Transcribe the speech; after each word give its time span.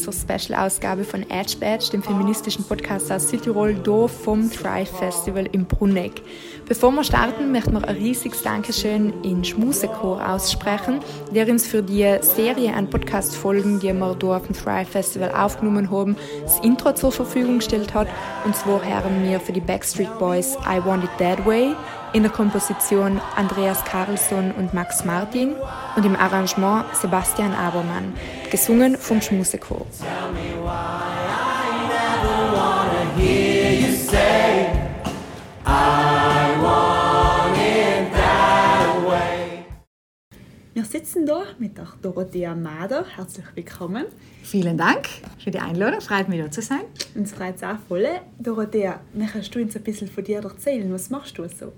zur 0.00 0.12
Special-Ausgabe 0.12 1.04
von 1.04 1.28
Edge 1.30 1.56
Badge, 1.60 1.90
dem 1.92 2.02
feministischen 2.02 2.64
Podcast 2.64 3.12
aus 3.12 3.28
Südtirol, 3.28 3.76
hier 3.84 4.08
vom 4.08 4.50
Thrive 4.50 4.90
Festival 4.90 5.46
im 5.52 5.66
Bruneck. 5.66 6.22
Bevor 6.66 6.92
wir 6.92 7.04
starten, 7.04 7.52
möchten 7.52 7.72
wir 7.72 7.86
ein 7.86 7.96
riesiges 7.96 8.42
Dankeschön 8.42 9.12
in 9.22 9.44
Schmusechor 9.44 10.26
aussprechen, 10.26 11.00
der 11.34 11.48
uns 11.48 11.66
für 11.66 11.82
die 11.82 12.18
Serie 12.20 12.74
an 12.74 12.88
Podcast-Folgen, 12.88 13.80
die 13.80 13.92
wir 13.92 14.16
hier 14.20 14.36
auf 14.36 14.46
dem 14.46 14.54
Thrive 14.54 14.90
Festival 14.90 15.32
aufgenommen 15.32 15.90
haben, 15.90 16.16
das 16.42 16.60
Intro 16.60 16.92
zur 16.92 17.12
Verfügung 17.12 17.58
gestellt 17.58 17.92
hat. 17.92 18.08
Und 18.44 18.56
zwar 18.56 18.84
haben 18.84 19.22
wir 19.22 19.40
für 19.40 19.52
die 19.52 19.60
Backstreet 19.60 20.18
Boys 20.18 20.56
I 20.66 20.84
Want 20.84 21.04
It 21.04 21.10
That 21.18 21.44
Way, 21.44 21.74
in 22.12 22.22
der 22.22 22.32
Komposition 22.32 23.20
Andreas 23.36 23.84
Carlsson 23.84 24.52
und 24.52 24.74
Max 24.74 25.04
Martin 25.04 25.54
und 25.96 26.04
im 26.04 26.16
Arrangement 26.16 26.84
Sebastian 26.94 27.52
Abermann, 27.54 28.12
gesungen 28.50 28.96
vom 28.96 29.20
Schmusechor. 29.20 29.86
Wir 40.72 40.84
sitzen 40.84 41.26
da 41.26 41.42
mit 41.58 41.76
der 41.76 41.88
Dorothea 42.00 42.54
Mader. 42.54 43.04
Herzlich 43.16 43.44
willkommen. 43.54 44.06
Vielen 44.42 44.78
Dank 44.78 45.08
für 45.42 45.50
die 45.50 45.58
Einladung. 45.58 46.00
Freut 46.00 46.28
mich, 46.28 46.40
da 46.40 46.50
zu 46.50 46.62
sein. 46.62 46.80
Uns 47.14 47.32
freut 47.32 47.56
es 47.56 47.62
auch 47.62 47.78
voll. 47.88 48.06
Dorothea, 48.38 49.00
möchtest 49.12 49.54
du 49.54 49.60
uns 49.60 49.76
ein 49.76 49.82
bisschen 49.82 50.08
von 50.08 50.24
dir 50.24 50.42
erzählen? 50.42 50.92
Was 50.92 51.10
machst 51.10 51.38
du 51.38 51.46
so? 51.48 51.72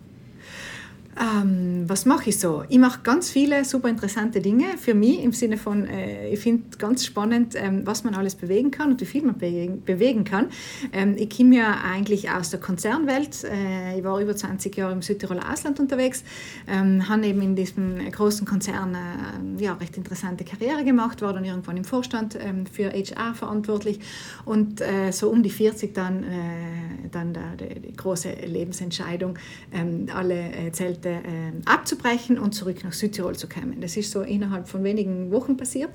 Ähm, 1.21 1.85
was 1.89 2.07
mache 2.07 2.31
ich 2.31 2.39
so? 2.39 2.65
Ich 2.71 2.79
mache 2.79 3.01
ganz 3.03 3.29
viele 3.29 3.67
super 3.67 3.89
interessante 3.89 4.41
Dinge 4.41 4.79
für 4.79 4.95
mich 4.95 5.23
im 5.23 5.33
Sinne 5.33 5.59
von, 5.59 5.87
äh, 5.87 6.29
ich 6.31 6.41
finde 6.41 6.79
ganz 6.79 7.05
spannend, 7.05 7.55
ähm, 7.55 7.83
was 7.85 8.03
man 8.03 8.15
alles 8.15 8.35
bewegen 8.35 8.71
kann 8.71 8.93
und 8.93 9.01
wie 9.03 9.05
viel 9.05 9.23
man 9.23 9.37
bewegen, 9.37 9.83
bewegen 9.85 10.25
kann. 10.25 10.49
Ähm, 10.93 11.15
ich 11.19 11.37
komme 11.37 11.57
ja 11.57 11.81
eigentlich 11.85 12.31
aus 12.31 12.49
der 12.49 12.61
Konzernwelt. 12.61 13.45
Äh, 13.45 13.99
ich 13.99 14.05
war 14.05 14.21
über 14.21 14.35
20 14.35 14.75
Jahre 14.75 14.93
im 14.93 15.03
Südtiroler 15.03 15.53
Ausland 15.53 15.81
unterwegs, 15.81 16.25
ähm, 16.67 17.07
habe 17.09 17.27
eben 17.27 17.43
in 17.43 17.57
diesem 17.57 17.99
großen 18.11 18.47
Konzern 18.47 18.95
äh, 18.95 19.63
ja, 19.63 19.75
recht 19.75 19.99
interessante 19.99 20.45
Karriere 20.45 20.83
gemacht, 20.83 21.21
war 21.21 21.35
dann 21.35 21.45
irgendwann 21.45 21.77
im 21.77 21.85
Vorstand 21.85 22.39
ähm, 22.41 22.65
für 22.65 22.91
HR 22.91 23.35
verantwortlich 23.35 24.01
und 24.47 24.81
äh, 24.81 25.11
so 25.11 25.29
um 25.29 25.43
die 25.43 25.51
40 25.51 25.93
dann, 25.95 26.23
äh, 26.23 27.09
dann 27.11 27.37
die, 27.61 27.81
die 27.81 27.93
große 27.95 28.33
Lebensentscheidung, 28.47 29.39
ähm, 29.73 30.07
alle 30.15 30.53
äh, 30.53 30.73
Zelt 30.73 31.02
Projekte 31.03 31.08
äh, 31.08 31.53
abzubrechen 31.64 32.39
und 32.39 32.53
zurück 32.53 32.84
nach 32.84 32.92
Südtirol 32.92 33.36
zu 33.36 33.48
kommen. 33.48 33.81
Das 33.81 33.97
ist 33.97 34.11
so 34.11 34.22
innerhalb 34.22 34.69
von 34.69 34.84
wenigen 34.84 35.31
Wochen 35.31 35.56
passiert. 35.56 35.91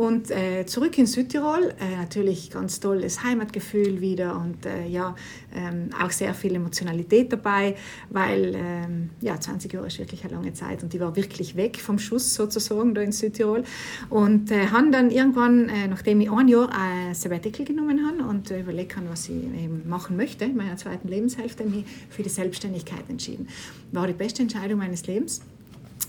Und 0.00 0.30
äh, 0.30 0.64
zurück 0.64 0.96
in 0.96 1.04
Südtirol, 1.04 1.74
äh, 1.78 1.96
natürlich 1.98 2.50
ganz 2.50 2.80
tolles 2.80 3.22
Heimatgefühl 3.22 4.00
wieder 4.00 4.34
und 4.34 4.64
äh, 4.64 4.86
ja, 4.86 5.14
ähm, 5.54 5.90
auch 6.02 6.10
sehr 6.10 6.32
viel 6.32 6.54
Emotionalität 6.54 7.30
dabei, 7.30 7.76
weil 8.08 8.54
ähm, 8.56 9.10
ja, 9.20 9.38
20 9.38 9.70
Jahre 9.70 9.88
ist 9.88 9.98
wirklich 9.98 10.24
eine 10.24 10.32
lange 10.36 10.54
Zeit 10.54 10.82
und 10.82 10.94
die 10.94 11.00
war 11.00 11.16
wirklich 11.16 11.54
weg 11.54 11.76
vom 11.76 11.98
Schuss 11.98 12.32
sozusagen 12.32 12.94
da 12.94 13.02
in 13.02 13.12
Südtirol. 13.12 13.62
Und 14.08 14.50
äh, 14.50 14.68
habe 14.68 14.90
dann 14.90 15.10
irgendwann, 15.10 15.68
äh, 15.68 15.86
nachdem 15.86 16.22
ich 16.22 16.30
ein 16.30 16.48
Jahr 16.48 16.70
ein 16.74 17.14
Sabbatical 17.14 17.66
genommen 17.66 18.00
habe 18.08 18.26
und 18.26 18.50
äh, 18.50 18.60
überlegt 18.60 18.96
habe, 18.96 19.10
was 19.10 19.28
ich 19.28 19.34
eben 19.34 19.86
machen 19.86 20.16
möchte, 20.16 20.46
in 20.46 20.56
meiner 20.56 20.78
zweiten 20.78 21.08
Lebenshälfte, 21.08 21.62
mich 21.64 21.84
für 22.08 22.22
die 22.22 22.30
Selbstständigkeit 22.30 23.04
entschieden. 23.10 23.48
War 23.92 24.06
die 24.06 24.14
beste 24.14 24.40
Entscheidung 24.40 24.78
meines 24.78 25.06
Lebens. 25.06 25.42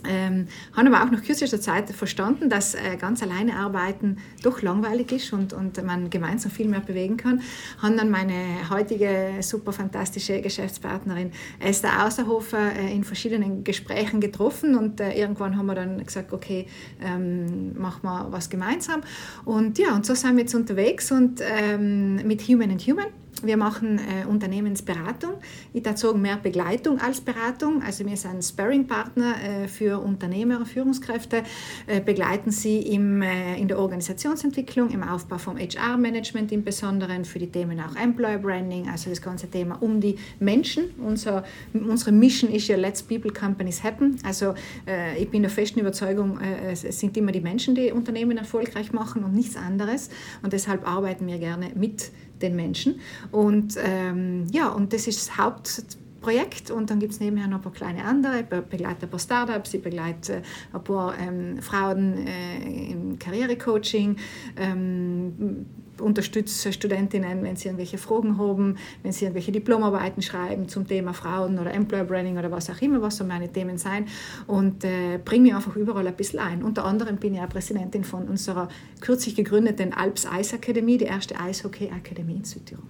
Ähm, 0.08 0.48
habe 0.76 0.88
aber 0.90 1.06
auch 1.06 1.12
nach 1.12 1.24
kürzester 1.24 1.62
Zeit 1.62 1.90
verstanden, 1.92 2.50
dass 2.50 2.76
äh, 2.76 2.98
ganz 3.00 3.22
alleine 3.22 3.56
arbeiten 3.56 4.18
doch 4.44 4.62
langweilig 4.62 5.12
ist 5.12 5.34
und, 5.34 5.54
und 5.54 5.84
man 5.84 6.10
gemeinsam 6.10 6.52
viel 6.52 6.68
mehr 6.68 6.80
bewegen 6.80 7.18
kann. 7.18 7.42
Habe 7.82 7.96
dann 7.96 8.10
meine 8.10 8.70
heutige 8.70 9.36
super 9.42 9.74
fantastische 9.74 10.42
Geschäftspartnerin 10.42 11.32
Esther 11.60 12.06
Außerhofer 12.06 12.76
äh, 12.76 12.94
in 12.94 13.04
verschiedenen 13.04 13.64
Gesprächen 13.64 14.22
getroffen 14.22 14.76
und 14.76 15.00
äh, 15.00 15.14
irgendwann 15.14 15.58
haben 15.58 15.68
wir 15.68 15.76
dann 15.76 16.04
gesagt, 16.04 16.34
okay, 16.34 16.68
ähm, 17.02 17.80
machen 17.80 18.02
wir 18.04 18.28
was 18.32 18.50
gemeinsam. 18.50 19.02
Und 19.46 19.78
ja, 19.78 19.96
und 19.96 20.06
so 20.06 20.16
sind 20.16 20.36
wir 20.36 20.42
jetzt 20.42 20.56
unterwegs 20.56 21.12
und 21.12 21.42
ähm, 21.42 22.16
mit 22.28 22.42
Human 22.48 22.72
and 22.72 22.82
Human 22.82 23.08
wir 23.44 23.58
machen 23.58 24.00
äh, 24.00 24.26
Unternehmensberatung. 24.26 25.34
Ich 25.74 25.84
dazu 25.84 26.14
mehr 26.14 26.38
Begleitung 26.38 27.00
als 27.00 27.22
Beratung. 27.22 27.82
Also 27.82 28.06
wir 28.06 28.18
sind 28.18 28.44
Sparringpartner 28.44 29.36
äh, 29.42 29.68
für 29.68 30.00
Unternehmer 30.00 30.60
und 30.60 30.68
Führungskräfte, 30.68 31.44
äh, 31.88 32.02
begleiten 32.02 32.52
sie 32.52 32.80
im, 32.80 33.22
äh, 33.22 33.60
in 33.60 33.68
der 33.68 33.80
Organisationsentwicklung, 33.80 34.90
im 34.92 35.04
Aufbau 35.04 35.38
vom 35.38 35.58
HR-Management 35.58 36.52
im 36.52 36.64
Besonderen, 36.64 37.26
für 37.26 37.40
die 37.40 37.48
Themen 37.48 37.80
auch 37.80 37.96
Employer 37.96 38.38
Branding, 38.38 38.90
also 38.90 39.10
das 39.10 39.22
ganze 39.22 39.50
Thema 39.50 39.82
um 39.82 40.00
die 40.00 40.18
Menschen. 40.40 40.92
Unser, 41.04 41.44
unsere 41.74 42.12
Mission 42.12 42.52
ist 42.52 42.68
ja 42.68 42.78
Let's 42.78 43.02
People 43.02 43.32
Companies 43.32 43.84
Happen. 43.84 44.20
Also 44.24 44.54
äh, 44.88 45.18
ich 45.22 45.30
bin 45.30 45.42
der 45.42 45.52
festen 45.52 45.80
Überzeugung, 45.80 46.40
äh, 46.40 46.72
es 46.74 46.82
sind 46.82 47.18
immer 47.18 47.32
die 47.32 47.42
Menschen, 47.42 47.76
die 47.76 47.92
Unternehmen 47.92 48.38
erfolgreich 48.38 48.92
machen 48.94 49.24
und 49.24 49.34
nichts 49.34 49.56
anderes. 49.56 50.10
Und 50.44 50.54
deshalb 50.54 50.88
arbeiten 50.88 51.26
wir 51.28 51.40
gerne 51.40 51.72
mit 51.76 52.12
den 52.42 52.56
Menschen. 52.56 53.00
Und 53.32 53.76
ähm, 53.78 54.48
ja, 54.52 54.70
und 54.70 54.94
das 54.94 55.08
ist 55.08 55.38
das 55.38 55.84
Hauptprojekt 56.22 56.72
und 56.72 56.90
dann 56.90 57.00
gibt 57.00 57.14
es 57.14 57.20
nebenher 57.20 57.48
noch 57.48 57.58
ein 57.58 57.64
paar 57.64 57.72
kleine 57.72 58.06
andere. 58.06 58.42
Ich 58.42 58.46
begleite 58.46 59.06
ein 59.06 59.10
paar 59.10 59.20
Startups, 59.20 59.74
ich 59.74 59.82
begleite 59.82 60.44
ein 60.72 60.84
paar 60.84 61.18
ähm, 61.20 61.62
Frauen 61.62 62.28
äh, 62.28 62.92
im 62.92 63.18
Karrierecoaching, 63.18 64.18
ähm, 64.58 65.66
unterstütze 66.00 66.74
Studentinnen, 66.74 67.44
wenn 67.44 67.56
sie 67.56 67.68
irgendwelche 67.68 67.98
Fragen 67.98 68.38
haben, 68.38 68.78
wenn 69.04 69.12
sie 69.12 69.26
irgendwelche 69.26 69.52
Diplomarbeiten 69.52 70.22
schreiben 70.22 70.68
zum 70.68 70.88
Thema 70.88 71.14
Frauen 71.14 71.60
oder 71.60 71.74
Employer 71.74 72.06
Branding 72.06 72.38
oder 72.38 72.52
was 72.52 72.70
auch 72.70 72.82
immer, 72.82 73.02
was 73.02 73.18
so 73.18 73.24
meine 73.24 73.52
Themen 73.52 73.78
sein 73.78 74.06
und 74.48 74.84
äh, 74.84 75.20
bringe 75.24 75.44
mich 75.44 75.56
einfach 75.56 75.76
überall 75.76 76.08
ein 76.08 76.16
bisschen 76.16 76.40
ein. 76.40 76.64
Unter 76.64 76.86
anderem 76.86 77.18
bin 77.18 77.36
ich 77.36 77.42
auch 77.42 77.50
Präsidentin 77.50 78.04
von 78.04 78.28
unserer 78.28 78.70
kürzlich 79.00 79.36
gegründeten 79.36 79.94
Alps 79.94 80.26
Eis 80.26 80.54
Akademie, 80.54 80.98
die 80.98 81.06
erste 81.06 81.40
Eishockey-Akademie 81.40 82.38
in 82.38 82.46
Südtirol. 82.46 82.84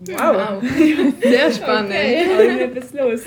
Wow, 0.00 0.62
sehr 1.22 1.52
spannend. 1.52 1.92
Okay, 1.94 2.70
was 2.74 2.92
los. 2.92 3.20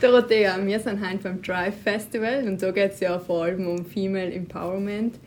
Dorothea, 0.00 0.56
wir 0.64 0.78
sind 0.78 1.04
heute 1.04 1.18
beim 1.24 1.42
Drive 1.42 1.74
Festival 1.82 2.44
und 2.46 2.62
da 2.62 2.70
geht 2.70 2.92
es 2.92 3.00
ja 3.00 3.18
vor 3.18 3.44
allem 3.44 3.66
um 3.66 3.84
Female 3.84 4.32
Empowerment. 4.32 5.18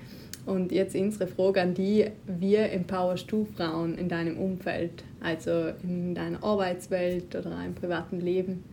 Und 0.45 0.71
jetzt 0.71 0.95
unsere 0.95 1.27
Frage 1.27 1.61
an 1.61 1.73
die, 1.73 2.05
wie 2.27 2.55
empowerst 2.55 3.31
du 3.31 3.45
Frauen 3.55 3.97
in 3.97 4.09
deinem 4.09 4.37
Umfeld, 4.37 5.03
also 5.21 5.71
in 5.83 6.15
deiner 6.15 6.43
Arbeitswelt 6.43 7.35
oder 7.35 7.63
im 7.65 7.75
privaten 7.75 8.19
Leben? 8.19 8.63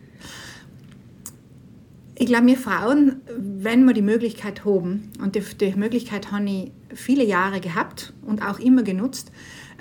Ich 2.15 2.27
glaube, 2.27 2.47
wir 2.47 2.57
Frauen, 2.57 3.21
wenn 3.37 3.85
wir 3.85 3.93
die 3.93 4.01
Möglichkeit 4.01 4.65
haben, 4.65 5.11
und 5.21 5.35
die, 5.35 5.41
die 5.41 5.73
Möglichkeit 5.75 6.31
habe 6.31 6.45
ich 6.45 6.71
viele 6.93 7.23
Jahre 7.23 7.61
gehabt 7.61 8.13
und 8.25 8.41
auch 8.43 8.59
immer 8.59 8.83
genutzt, 8.83 9.31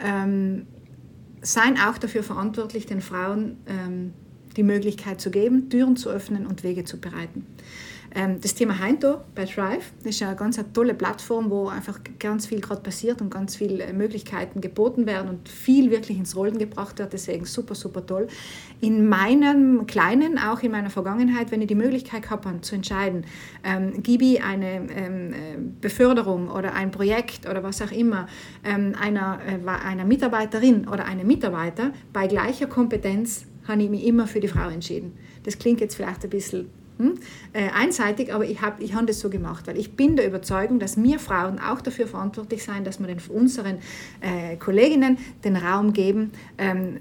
ähm, 0.04 0.66
seien 1.42 1.78
auch 1.78 1.98
dafür 1.98 2.22
verantwortlich, 2.22 2.86
den 2.86 3.00
Frauen 3.00 3.56
ähm, 3.66 4.12
die 4.56 4.62
Möglichkeit 4.62 5.20
zu 5.20 5.30
geben, 5.30 5.70
Türen 5.70 5.96
zu 5.96 6.10
öffnen 6.10 6.46
und 6.46 6.62
Wege 6.62 6.84
zu 6.84 7.00
bereiten. 7.00 7.46
Ähm, 8.14 8.40
das 8.40 8.54
Thema 8.54 8.78
Heinto 8.78 9.18
bei 9.34 9.44
Thrive 9.44 9.92
das 10.02 10.16
ist 10.16 10.22
eine 10.22 10.34
ganz 10.34 10.58
eine 10.58 10.72
tolle 10.72 10.94
Plattform, 10.94 11.50
wo 11.50 11.68
einfach 11.68 12.00
ganz 12.18 12.46
viel 12.46 12.60
gerade 12.60 12.80
passiert 12.80 13.20
und 13.20 13.30
ganz 13.30 13.54
viele 13.56 13.84
äh, 13.84 13.92
Möglichkeiten 13.92 14.60
geboten 14.60 15.06
werden 15.06 15.28
und 15.28 15.48
viel 15.48 15.90
wirklich 15.90 16.18
ins 16.18 16.34
Rollen 16.34 16.58
gebracht 16.58 16.98
wird. 16.98 17.12
Deswegen 17.12 17.44
super, 17.44 17.74
super 17.74 18.04
toll. 18.04 18.26
In 18.80 19.08
meinem 19.08 19.86
Kleinen, 19.86 20.38
auch 20.38 20.62
in 20.62 20.72
meiner 20.72 20.90
Vergangenheit, 20.90 21.50
wenn 21.52 21.60
ich 21.60 21.68
die 21.68 21.74
Möglichkeit 21.74 22.30
habe, 22.30 22.60
zu 22.62 22.74
entscheiden, 22.74 23.24
ähm, 23.62 24.02
gebe 24.02 24.24
ich 24.24 24.42
eine 24.42 24.88
ähm, 24.90 25.32
äh, 25.32 25.36
Beförderung 25.80 26.50
oder 26.50 26.74
ein 26.74 26.90
Projekt 26.90 27.48
oder 27.48 27.62
was 27.62 27.80
auch 27.80 27.92
immer 27.92 28.26
ähm, 28.64 28.94
einer, 29.00 29.38
äh, 29.46 29.68
einer 29.68 30.04
Mitarbeiterin 30.04 30.88
oder 30.88 31.04
einem 31.04 31.26
Mitarbeiter 31.26 31.92
bei 32.12 32.26
gleicher 32.26 32.66
Kompetenz 32.66 33.46
habe 33.68 33.82
ich 33.82 33.90
mich 33.90 34.04
immer 34.04 34.26
für 34.26 34.40
die 34.40 34.48
Frau 34.48 34.68
entschieden. 34.68 35.12
Das 35.44 35.58
klingt 35.58 35.80
jetzt 35.80 35.94
vielleicht 35.94 36.24
ein 36.24 36.30
bisschen 36.30 36.70
hm, 37.00 37.14
äh, 37.52 37.70
einseitig, 37.70 38.32
aber 38.32 38.44
ich 38.44 38.60
habe 38.60 38.82
ich 38.82 38.94
hab 38.94 39.06
das 39.06 39.20
so 39.20 39.30
gemacht, 39.30 39.66
weil 39.66 39.78
ich 39.78 39.96
bin 39.96 40.16
der 40.16 40.26
Überzeugung, 40.26 40.78
dass 40.78 41.02
wir 41.02 41.18
Frauen 41.18 41.58
auch 41.58 41.80
dafür 41.80 42.06
verantwortlich 42.06 42.62
sind, 42.62 42.86
dass 42.86 43.00
wir 43.00 43.06
den, 43.06 43.18
unseren 43.28 43.78
äh, 44.20 44.56
Kolleginnen 44.56 45.18
den 45.44 45.56
Raum 45.56 45.92
geben 45.92 46.32
ähm, 46.58 46.98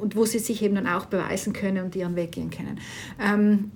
und 0.00 0.16
wo 0.16 0.24
sie 0.24 0.38
sich 0.38 0.62
eben 0.62 0.76
dann 0.76 0.86
auch 0.86 1.06
beweisen 1.06 1.52
können 1.52 1.84
und 1.84 1.96
ihren 1.96 2.16
Weg 2.16 2.32
gehen 2.32 2.50
können. 2.50 2.78
Ähm, 3.20 3.72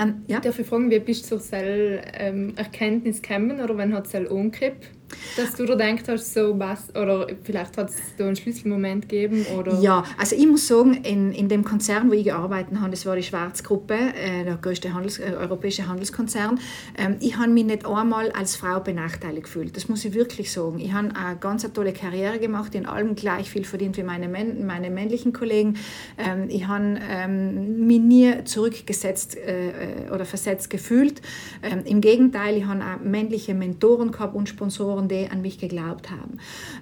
ähm, 0.00 0.22
ja? 0.26 0.40
Darf 0.40 0.58
ich 0.58 0.66
fragen, 0.66 0.90
wie 0.90 0.98
bist 0.98 1.30
du 1.30 1.38
zur 1.38 1.58
ähm, 1.60 2.52
Erkenntnis 2.56 3.22
gekommen 3.22 3.60
oder 3.60 3.76
wann 3.76 3.94
hat 3.94 4.12
es 4.12 4.30
umgekippt? 4.30 4.88
Dass 5.36 5.54
du 5.54 5.66
da 5.66 5.76
denkst 5.76 6.04
hast, 6.08 6.34
so 6.34 6.58
was, 6.58 6.90
oder 6.90 7.26
vielleicht 7.44 7.76
hat 7.76 7.90
es 7.90 7.96
da 8.16 8.26
einen 8.26 8.36
Schlüsselmoment 8.36 9.08
gegeben? 9.08 9.46
Oder? 9.58 9.78
Ja, 9.80 10.04
also 10.18 10.36
ich 10.36 10.46
muss 10.46 10.66
sagen, 10.66 10.94
in, 11.04 11.32
in 11.32 11.48
dem 11.48 11.64
Konzern, 11.64 12.10
wo 12.10 12.14
ich 12.14 12.24
gearbeitet 12.24 12.78
habe, 12.78 12.90
das 12.90 13.06
war 13.06 13.16
die 13.16 13.22
Schwarzgruppe, 13.22 13.94
äh, 13.94 14.44
der 14.44 14.56
größte 14.56 14.92
Handels, 14.94 15.18
äh, 15.18 15.32
europäische 15.38 15.86
Handelskonzern, 15.86 16.58
ähm, 16.98 17.16
ich 17.20 17.36
habe 17.36 17.50
mich 17.50 17.64
nicht 17.64 17.86
einmal 17.86 18.30
als 18.32 18.56
Frau 18.56 18.80
benachteiligt 18.80 19.44
gefühlt. 19.44 19.76
Das 19.76 19.88
muss 19.88 20.04
ich 20.04 20.14
wirklich 20.14 20.52
sagen. 20.52 20.78
Ich 20.78 20.92
habe 20.92 21.08
eine 21.14 21.36
ganz 21.38 21.70
tolle 21.72 21.92
Karriere 21.92 22.38
gemacht, 22.38 22.74
in 22.74 22.86
allem 22.86 23.14
gleich 23.14 23.50
viel 23.50 23.64
verdient 23.64 23.96
wie 23.96 24.02
meine, 24.02 24.28
meine 24.28 24.90
männlichen 24.90 25.32
Kollegen. 25.32 25.76
Ähm, 26.18 26.46
ich 26.48 26.66
habe 26.66 26.98
ähm, 27.08 27.86
mich 27.86 28.00
nie 28.00 28.44
zurückgesetzt 28.44 29.36
äh, 29.36 30.10
oder 30.12 30.24
versetzt 30.24 30.70
gefühlt. 30.70 31.22
Ähm, 31.62 31.82
Im 31.84 32.00
Gegenteil, 32.00 32.56
ich 32.56 32.64
habe 32.64 32.80
auch 32.80 33.02
männliche 33.02 33.54
Mentoren 33.54 34.10
gehabt 34.12 34.34
und 34.34 34.48
Sponsoren, 34.48 34.99
die 35.08 35.28
an 35.30 35.42
mich 35.42 35.58
geglaubt 35.58 36.10
haben. 36.10 36.38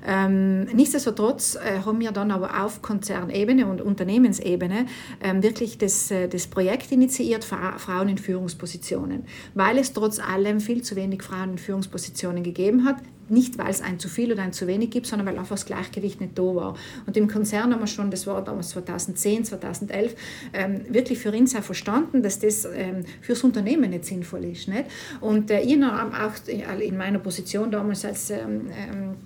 Ähm, 0.06 0.64
nichtsdestotrotz 0.74 1.56
äh, 1.56 1.80
haben 1.84 2.00
wir 2.00 2.12
dann 2.12 2.30
aber 2.30 2.64
auf 2.64 2.82
Konzernebene 2.82 3.66
und 3.66 3.80
Unternehmensebene 3.80 4.86
ähm, 5.22 5.42
wirklich 5.42 5.78
das, 5.78 6.10
äh, 6.10 6.28
das 6.28 6.46
Projekt 6.46 6.92
initiiert, 6.92 7.44
Frauen 7.44 8.08
in 8.08 8.18
Führungspositionen, 8.18 9.24
weil 9.54 9.78
es 9.78 9.92
trotz 9.92 10.18
allem 10.18 10.60
viel 10.60 10.82
zu 10.82 10.96
wenig 10.96 11.22
Frauen 11.22 11.52
in 11.52 11.58
Führungspositionen 11.58 12.42
gegeben 12.42 12.84
hat 12.84 12.96
nicht 13.30 13.58
weil 13.58 13.70
es 13.70 13.80
ein 13.80 13.98
zu 13.98 14.08
viel 14.08 14.32
oder 14.32 14.42
ein 14.42 14.52
zu 14.52 14.66
wenig 14.66 14.90
gibt, 14.90 15.06
sondern 15.06 15.26
weil 15.26 15.38
einfach 15.38 15.56
das 15.56 15.66
Gleichgewicht 15.66 16.20
nicht 16.20 16.38
da 16.38 16.42
war. 16.42 16.76
Und 17.06 17.16
im 17.16 17.28
Konzern 17.28 17.72
haben 17.72 17.80
wir 17.80 17.86
schon, 17.86 18.10
das 18.10 18.26
war 18.26 18.42
damals 18.42 18.70
2010, 18.70 19.44
2011, 19.44 20.14
ähm, 20.52 20.80
wirklich 20.88 21.18
für 21.18 21.32
uns 21.32 21.54
auch 21.54 21.62
verstanden, 21.62 22.22
dass 22.22 22.38
das 22.38 22.64
ähm, 22.64 23.04
fürs 23.20 23.42
Unternehmen 23.44 23.90
nicht 23.90 24.04
sinnvoll 24.04 24.44
ist. 24.44 24.68
Nicht? 24.68 24.84
Und 25.20 25.50
äh, 25.50 25.60
ich 25.60 25.80
habe 25.80 26.12
auch 26.16 26.78
in 26.78 26.96
meiner 26.96 27.18
Position 27.18 27.70
damals 27.70 28.04
als 28.04 28.30
ähm 28.30 28.68
ähm, 28.70 29.16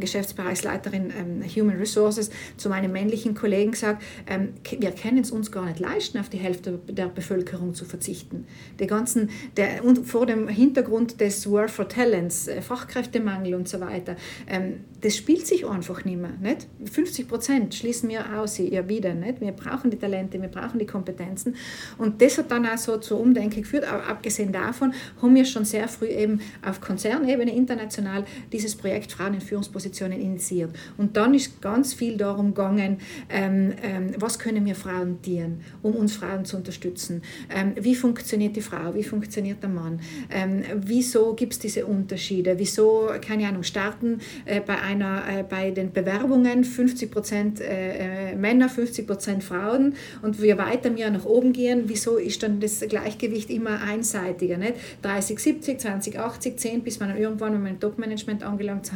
Geschäftsbereichsleiterin 0.00 1.12
ähm, 1.16 1.44
Human 1.44 1.76
Resources 1.76 2.30
zu 2.56 2.68
meinem 2.68 2.92
männlichen 2.92 3.34
Kollegen 3.34 3.72
gesagt, 3.72 4.02
ähm, 4.28 4.50
wir 4.78 4.92
können 4.92 5.18
es 5.18 5.30
uns 5.30 5.50
gar 5.50 5.66
nicht 5.66 5.80
leisten, 5.80 6.18
auf 6.18 6.28
die 6.28 6.38
Hälfte 6.38 6.78
der 6.88 7.06
Bevölkerung 7.06 7.74
zu 7.74 7.84
verzichten. 7.84 8.46
Die 8.78 8.86
ganzen, 8.86 9.30
der, 9.56 9.84
und 9.84 10.06
vor 10.06 10.26
dem 10.26 10.48
Hintergrund 10.48 11.20
des 11.20 11.50
War 11.50 11.68
for 11.68 11.88
Talents, 11.88 12.48
äh, 12.48 12.62
Fachkräftemangel 12.62 13.54
und 13.54 13.68
so 13.68 13.80
weiter, 13.80 14.16
ähm, 14.46 14.84
das 15.00 15.16
spielt 15.16 15.46
sich 15.46 15.66
einfach 15.66 16.04
nicht 16.04 16.18
mehr. 16.18 16.32
Nicht? 16.40 16.66
50 16.92 17.26
Prozent 17.26 17.74
schließen 17.74 18.08
wir 18.08 18.38
aus, 18.38 18.58
ja 18.58 18.86
wieder. 18.88 19.14
Nicht? 19.14 19.40
Wir 19.40 19.52
brauchen 19.52 19.90
die 19.90 19.96
Talente, 19.96 20.40
wir 20.40 20.48
brauchen 20.48 20.78
die 20.78 20.86
Kompetenzen. 20.86 21.56
Und 21.98 22.20
das 22.20 22.38
hat 22.38 22.50
dann 22.50 22.66
auch 22.66 22.78
so 22.78 22.98
zu 22.98 23.16
Umdenken 23.16 23.62
geführt. 23.62 23.84
Aber 23.84 24.06
abgesehen 24.06 24.52
davon 24.52 24.92
haben 25.20 25.34
wir 25.34 25.44
schon 25.44 25.64
sehr 25.64 25.88
früh 25.88 26.06
eben 26.06 26.40
auf 26.62 26.80
Konzernebene 26.80 27.54
international 27.54 28.24
dieses 28.52 28.76
Projekt 28.76 29.12
Frauen 29.12 29.39
in 29.40 29.46
Führungspositionen 29.46 30.20
initiiert. 30.20 30.70
Und 30.96 31.16
dann 31.16 31.34
ist 31.34 31.60
ganz 31.60 31.94
viel 31.94 32.16
darum 32.16 32.54
gegangen, 32.54 32.98
ähm, 33.28 33.72
ähm, 33.82 34.12
was 34.18 34.38
können 34.38 34.64
wir 34.64 34.74
Frauen 34.74 35.20
dienen, 35.22 35.62
um 35.82 35.94
uns 35.94 36.14
Frauen 36.16 36.44
zu 36.44 36.56
unterstützen. 36.56 37.22
Ähm, 37.54 37.72
wie 37.80 37.94
funktioniert 37.94 38.56
die 38.56 38.60
Frau, 38.60 38.94
wie 38.94 39.02
funktioniert 39.02 39.62
der 39.62 39.70
Mann, 39.70 40.00
ähm, 40.30 40.62
wieso 40.76 41.34
gibt 41.34 41.54
es 41.54 41.58
diese 41.58 41.86
Unterschiede, 41.86 42.58
wieso, 42.58 43.10
keine 43.20 43.48
Ahnung, 43.48 43.62
starten 43.62 44.20
äh, 44.44 44.60
bei, 44.60 44.80
einer, 44.80 45.22
äh, 45.28 45.42
bei 45.42 45.70
den 45.70 45.92
Bewerbungen 45.92 46.64
50 46.64 47.10
Prozent 47.10 47.60
äh, 47.60 48.32
äh 48.32 48.36
Männer, 48.36 48.68
50 48.68 49.06
Prozent 49.06 49.44
Frauen 49.44 49.94
und 50.22 50.40
wir 50.40 50.58
weiter 50.58 50.90
mehr 50.90 51.10
nach 51.10 51.24
oben 51.24 51.52
gehen, 51.52 51.84
wieso 51.86 52.16
ist 52.16 52.42
dann 52.42 52.60
das 52.60 52.80
Gleichgewicht 52.80 53.50
immer 53.50 53.80
einseitiger, 53.82 54.56
nicht? 54.56 54.74
30, 55.02 55.38
70, 55.38 55.80
20, 55.80 56.18
80, 56.18 56.58
10, 56.58 56.82
bis 56.82 57.00
man 57.00 57.10
dann 57.10 57.18
irgendwann, 57.18 57.52
wenn 57.54 57.62
man 57.62 57.72
im 57.72 57.80
Top-Management 57.80 58.42
angelangt 58.42 58.92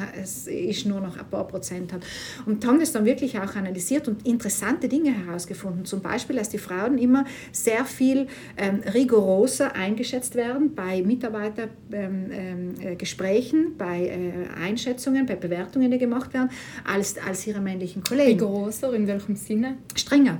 ist, 0.46 0.86
nur 0.86 1.00
noch 1.00 1.18
ein 1.18 1.26
paar 1.26 1.46
Prozent 1.46 1.92
hat. 1.92 2.02
Und 2.46 2.66
haben 2.66 2.80
das 2.80 2.92
dann 2.92 3.04
wirklich 3.04 3.38
auch 3.38 3.54
analysiert 3.56 4.08
und 4.08 4.26
interessante 4.26 4.88
Dinge 4.88 5.12
herausgefunden. 5.12 5.84
Zum 5.84 6.00
Beispiel, 6.00 6.36
dass 6.36 6.48
die 6.48 6.56
Frauen 6.58 6.96
immer 6.98 7.24
sehr 7.52 7.84
viel 7.84 8.26
ähm, 8.56 8.80
rigoroser 8.92 9.74
eingeschätzt 9.74 10.34
werden 10.34 10.74
bei 10.74 11.02
Mitarbeitergesprächen, 11.02 13.58
ähm, 13.58 13.66
ähm, 13.66 13.78
bei 13.78 14.06
äh, 14.06 14.32
Einschätzungen, 14.62 15.26
bei 15.26 15.36
Bewertungen, 15.36 15.90
die 15.90 15.98
gemacht 15.98 16.32
werden, 16.34 16.50
als, 16.84 17.16
als 17.18 17.46
ihre 17.46 17.60
männlichen 17.60 18.02
Kollegen. 18.02 18.40
Rigoroser, 18.40 18.94
in 18.94 19.06
welchem 19.06 19.36
Sinne? 19.36 19.76
Strenger. 19.94 20.38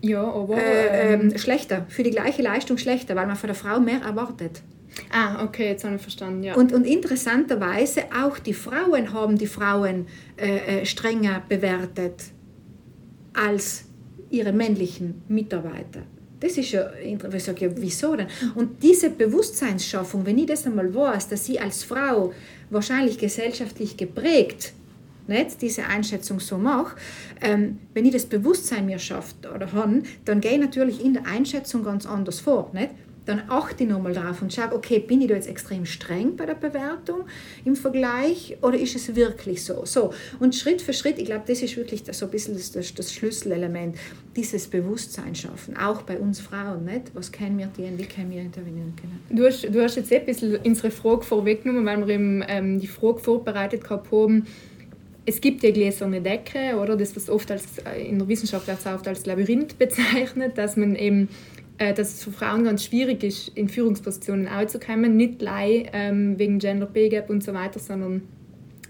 Ja, 0.00 0.22
aber... 0.22 0.56
Äh, 0.56 1.14
ähm, 1.14 1.38
schlechter, 1.38 1.86
für 1.88 2.02
die 2.02 2.10
gleiche 2.10 2.42
Leistung 2.42 2.76
schlechter, 2.76 3.16
weil 3.16 3.26
man 3.26 3.36
von 3.36 3.46
der 3.46 3.54
Frau 3.54 3.80
mehr 3.80 4.02
erwartet. 4.02 4.60
Ah, 5.10 5.44
okay, 5.44 5.68
jetzt 5.68 5.84
habe 5.84 5.96
ich 5.96 6.02
verstanden, 6.02 6.42
ja. 6.42 6.54
Und, 6.54 6.72
und 6.72 6.86
interessanterweise 6.86 8.04
auch 8.16 8.38
die 8.38 8.54
Frauen 8.54 9.12
haben 9.12 9.36
die 9.38 9.46
Frauen 9.46 10.06
äh, 10.36 10.80
äh 10.80 10.86
strenger 10.86 11.42
bewertet 11.48 12.24
als 13.32 13.84
ihre 14.30 14.52
männlichen 14.52 15.22
Mitarbeiter. 15.28 16.02
Das 16.40 16.58
ist 16.58 16.72
ja 16.72 16.82
interessant. 16.90 17.34
Ich 17.34 17.44
sage, 17.44 17.66
ja, 17.66 17.72
wieso 17.76 18.16
denn? 18.16 18.26
Und 18.54 18.82
diese 18.82 19.10
Bewusstseinsschaffung, 19.10 20.26
wenn 20.26 20.38
ich 20.38 20.46
das 20.46 20.66
einmal 20.66 20.94
weiß, 20.94 21.28
dass 21.28 21.44
sie 21.44 21.58
als 21.58 21.84
Frau 21.84 22.32
wahrscheinlich 22.70 23.18
gesellschaftlich 23.18 23.96
geprägt 23.96 24.74
nicht, 25.26 25.62
diese 25.62 25.86
Einschätzung 25.86 26.38
so 26.38 26.58
mache, 26.58 26.96
ähm, 27.40 27.78
wenn 27.94 28.04
ich 28.04 28.12
das 28.12 28.26
Bewusstsein 28.26 28.86
mir 28.86 28.98
schafft 28.98 29.46
oder 29.46 29.72
habe, 29.72 30.02
dann 30.24 30.40
gehe 30.40 30.52
ich 30.52 30.60
natürlich 30.60 31.02
in 31.02 31.14
der 31.14 31.26
Einschätzung 31.26 31.82
ganz 31.82 32.04
anders 32.04 32.40
vor. 32.40 32.70
Nicht? 32.74 32.90
Dann 33.26 33.42
achte 33.48 33.84
ich 33.84 33.90
nochmal 33.90 34.12
drauf 34.12 34.42
und 34.42 34.52
schaue, 34.52 34.74
okay, 34.74 34.98
bin 34.98 35.20
ich 35.20 35.28
da 35.28 35.34
jetzt 35.34 35.48
extrem 35.48 35.86
streng 35.86 36.36
bei 36.36 36.46
der 36.46 36.54
Bewertung 36.54 37.24
im 37.64 37.74
Vergleich 37.76 38.56
oder 38.60 38.78
ist 38.78 38.94
es 38.96 39.14
wirklich 39.14 39.64
so? 39.64 39.84
so 39.84 40.12
und 40.40 40.54
Schritt 40.54 40.82
für 40.82 40.92
Schritt, 40.92 41.18
ich 41.18 41.26
glaube, 41.26 41.44
das 41.46 41.62
ist 41.62 41.76
wirklich 41.76 42.02
so 42.10 42.26
ein 42.26 42.30
bisschen 42.30 42.54
das, 42.54 42.72
das, 42.72 42.92
das, 42.94 43.12
Schlüsselelement, 43.12 43.96
dieses 44.36 44.66
Bewusstsein 44.68 45.34
schaffen, 45.34 45.76
auch 45.76 46.02
bei 46.02 46.18
uns 46.18 46.40
Frauen, 46.40 46.84
nicht? 46.84 47.14
was 47.14 47.32
können 47.32 47.58
wir 47.58 47.72
tun, 47.72 47.92
wie 47.96 48.04
können 48.04 48.30
wir 48.30 48.42
intervenieren 48.42 48.94
können. 48.96 49.20
Du 49.30 49.46
hast, 49.46 49.64
du 49.64 49.82
hast 49.82 49.96
jetzt 49.96 50.12
ein 50.12 50.24
bisschen 50.26 50.56
unsere 50.64 50.90
Frage 50.90 51.22
vorweggenommen, 51.22 51.86
weil 51.86 52.06
wir 52.06 52.14
eben 52.14 52.44
ähm, 52.46 52.78
die 52.78 52.86
Frage 52.86 53.20
vorbereitet 53.20 53.88
haben, 53.88 54.46
es 55.26 55.40
gibt 55.40 55.62
die 55.62 55.72
gläserne 55.72 56.20
Decke, 56.20 56.76
oder 56.80 56.96
das, 56.96 57.16
was 57.16 57.30
oft 57.30 57.50
als, 57.50 57.78
äh, 57.78 58.06
in 58.06 58.18
der 58.18 58.28
Wissenschaft 58.28 58.68
oft 58.68 59.08
als 59.08 59.26
Labyrinth 59.26 59.78
bezeichnet, 59.78 60.58
dass 60.58 60.76
man 60.76 60.96
eben 60.96 61.28
dass 61.78 62.14
es 62.14 62.24
für 62.24 62.30
Frauen 62.30 62.64
ganz 62.64 62.84
schwierig 62.84 63.22
ist, 63.24 63.48
in 63.56 63.68
Führungspositionen 63.68 64.46
anzukommen. 64.46 65.16
Nicht 65.16 65.40
allein 65.40 65.88
ähm, 65.92 66.38
wegen 66.38 66.58
Gender 66.58 66.86
Pay 66.86 67.08
Gap 67.08 67.30
und 67.30 67.42
so 67.42 67.52
weiter, 67.52 67.80
sondern 67.80 68.22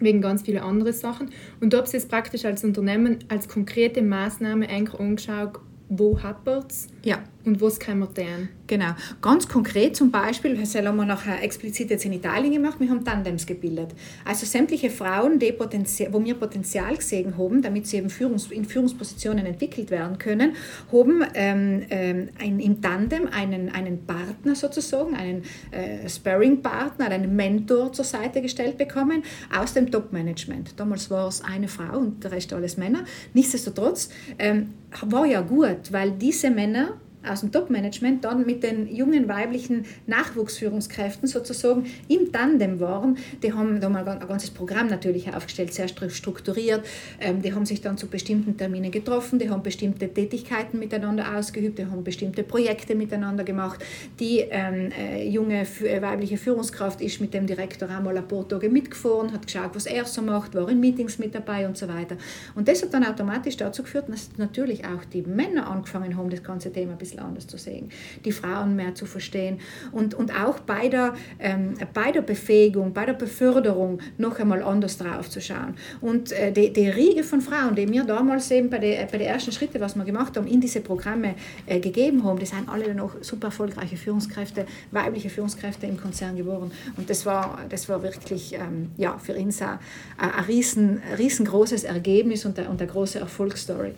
wegen 0.01 0.21
ganz 0.21 0.43
vielen 0.43 0.63
anderen 0.63 0.93
Sachen. 0.93 1.31
Und 1.61 1.75
habe 1.75 1.87
ich 1.87 1.95
es 1.95 2.07
praktisch 2.07 2.45
als 2.45 2.65
Unternehmen 2.65 3.19
als 3.29 3.49
konkrete 3.49 4.03
Maßnahme 4.03 4.69
angeschaut, 4.69 5.61
wo 5.89 6.23
hapert 6.23 6.71
es 6.71 6.89
ja. 7.05 7.23
und 7.45 7.61
was 7.61 7.79
kann 7.79 7.99
man 7.99 8.15
tun. 8.15 8.49
Genau. 8.67 8.93
Ganz 9.21 9.47
konkret 9.47 9.95
zum 9.95 10.11
Beispiel, 10.11 10.57
das 10.57 10.75
haben 10.75 10.97
wir 10.97 11.05
nachher 11.05 11.43
explizit 11.43 11.91
jetzt 11.91 12.05
in 12.07 12.15
Italien 12.15 12.53
gemacht, 12.53 12.81
wir 12.81 12.89
haben 12.89 13.05
Tandems 13.05 13.45
gebildet. 13.45 13.91
Also 14.25 14.47
sämtliche 14.47 14.89
Frauen, 14.89 15.39
die 15.39 15.53
Potenzial, 15.53 16.13
wo 16.13 16.25
wir 16.25 16.35
Potenzial 16.35 16.97
gesehen 16.97 17.37
haben, 17.37 17.61
damit 17.61 17.87
sie 17.87 17.99
eben 17.99 18.09
Führungs, 18.09 18.51
in 18.51 18.65
Führungspositionen 18.65 19.45
entwickelt 19.45 19.91
werden 19.91 20.17
können, 20.19 20.53
haben 20.91 21.25
ähm, 21.35 21.83
ähm, 21.91 22.29
ein, 22.41 22.59
im 22.59 22.81
Tandem 22.81 23.29
einen, 23.29 23.69
einen 23.69 24.07
Partner 24.07 24.55
sozusagen, 24.55 25.15
einen 25.15 25.43
äh, 25.71 26.09
Sparring-Partner, 26.09 27.11
einen 27.11 27.37
Mentor 27.37 27.93
zur 27.93 28.07
Seite 28.07 28.41
gestellt 28.41 28.79
bekommen 28.79 29.23
aus 29.55 29.75
dem 29.75 29.91
Top-Management. 29.91 30.81
Damals 30.81 31.11
war 31.11 31.29
es 31.29 31.45
eine 31.45 31.69
Frau 31.69 31.99
und 31.99 32.25
der 32.25 32.33
Rest 32.33 32.53
alles 32.55 32.79
Männer. 32.79 33.05
Nichtsdestotrotz 33.35 34.09
ähm, 34.39 34.71
war 35.03 35.27
ja 35.27 35.43
gut, 35.43 35.93
weil 35.93 36.13
diese 36.13 36.51
Männer 36.51 36.94
aus 37.29 37.41
dem 37.41 37.53
Top-Management 37.53 38.25
dann 38.25 38.47
mit 38.47 38.63
den 38.63 38.95
jungen 38.95 39.29
weiblichen 39.29 39.87
Nachwuchsführungskräften 40.07 41.29
sozusagen 41.29 41.87
im 42.09 42.33
Tandem 42.33 42.81
waren. 42.81 43.19
Die 43.43 43.53
haben 43.53 43.81
da 43.81 43.89
mal 43.89 44.07
ein 44.07 44.27
ganzes 44.27 44.51
Programm 44.51 44.89
natürlich 44.89 45.33
aufgestellt, 45.35 45.73
sehr 45.75 45.89
strukturiert. 45.89 46.85
Ähm, 47.21 47.43
die 47.43 47.53
haben 47.55 47.67
sich 47.67 47.81
dann 47.81 47.97
zu 47.97 48.07
bestimmten 48.07 48.57
Terminen 48.57 48.91
getroffen, 48.91 49.39
die 49.39 49.51
haben 49.51 49.63
bestimmte 49.63 50.13
Tätigkeiten 50.13 50.79
miteinander 50.79 51.37
ausgeübt, 51.37 51.79
die 51.79 51.87
haben 51.87 52.05
bestimmte 52.05 52.43
Projekte 52.43 52.95
miteinander 52.95 53.45
gemacht. 53.45 53.85
Die 54.21 54.41
ähm, 54.41 54.91
äh, 54.99 55.29
junge 55.29 55.63
äh, 55.63 56.03
weibliche 56.03 56.37
Führungskraft 56.37 57.01
ist 57.01 57.21
mit 57.21 57.35
dem 57.35 57.47
Direktor 57.47 57.89
einmal 57.89 58.17
ein 58.17 58.27
paar 58.29 58.47
Tage 58.47 58.69
mitgefahren, 58.69 59.33
hat 59.33 59.47
geschaut, 59.47 59.71
was 59.75 59.87
er 59.87 60.05
so 60.05 60.23
macht, 60.23 60.55
war 60.55 60.69
in 60.69 60.81
Meetings 60.81 61.19
mit 61.19 61.35
dabei 61.35 61.67
und 61.67 61.77
so 61.77 61.89
weiter. 61.89 62.17
Und 62.55 62.69
das 62.69 62.83
hat 62.83 62.93
dann 62.95 63.05
automatisch 63.05 63.57
dazu 63.57 63.83
geführt, 63.83 64.09
dass 64.09 64.31
natürlich 64.37 64.85
auch 64.85 65.05
die 65.13 65.23
Männer 65.23 65.71
angefangen 65.71 66.17
haben, 66.17 66.31
das 66.31 66.43
ganze 66.43 66.73
Thema 66.73 66.93
ein 66.93 66.99
bisschen 66.99 67.14
bisschen 67.15 67.27
anders 67.27 67.47
zu 67.47 67.59
sehen, 67.59 67.91
die 68.25 68.33
Frauen 68.33 68.77
mehr 68.77 68.95
zu 68.95 69.07
verstehen 69.07 69.61
und, 69.93 70.15
und 70.15 70.35
auch 70.35 70.61
bei 70.61 70.89
der, 70.89 71.15
ähm, 71.39 71.75
bei 71.93 72.13
der 72.13 72.23
Befähigung, 72.23 72.93
bei 72.93 73.07
der 73.07 73.13
Beförderung 73.15 74.01
noch 74.19 74.39
einmal 74.39 74.63
anders 74.63 74.99
drauf 74.99 75.31
zu 75.31 75.41
schauen. 75.41 75.77
Und 76.01 76.33
äh, 76.33 76.53
die, 76.53 76.73
die 76.73 76.89
Riege 76.89 77.23
von 77.23 77.41
Frauen, 77.41 77.75
die 77.75 77.91
wir 77.91 78.05
damals 78.05 78.51
eben 78.51 78.71
bei 78.71 78.79
den 78.79 79.07
bei 79.11 79.19
der 79.19 79.29
ersten 79.29 79.53
Schritten, 79.53 79.81
was 79.81 79.95
wir 79.97 80.05
gemacht 80.05 80.37
haben, 80.37 80.47
in 80.47 80.61
diese 80.61 80.81
Programme 80.81 81.35
äh, 81.67 81.81
gegeben 81.81 82.25
haben, 82.25 82.39
die 82.39 82.47
sind 82.47 82.69
alle 82.69 82.85
dann 82.85 83.01
auch 83.01 83.13
super 83.21 83.49
erfolgreiche 83.49 83.97
Führungskräfte, 83.97 84.67
weibliche 84.91 85.31
Führungskräfte 85.31 85.87
im 85.87 86.01
Konzern 86.01 86.37
geworden. 86.37 86.71
Und 86.97 87.11
das 87.11 87.27
war, 87.27 87.59
das 87.69 87.89
war 87.89 88.03
wirklich 88.03 88.55
ähm, 88.55 88.91
ja, 88.97 89.19
für 89.19 89.35
uns 89.35 89.61
ein, 89.63 89.79
ein 90.19 90.45
riesen, 90.45 91.03
riesengroßes 91.19 91.85
Ergebnis 91.85 92.45
und 92.45 92.59
eine, 92.59 92.69
und 92.69 92.81
eine 92.81 92.91
große 92.91 93.19
Erfolgsstory. 93.19 93.93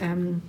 Ähm, 0.00 0.42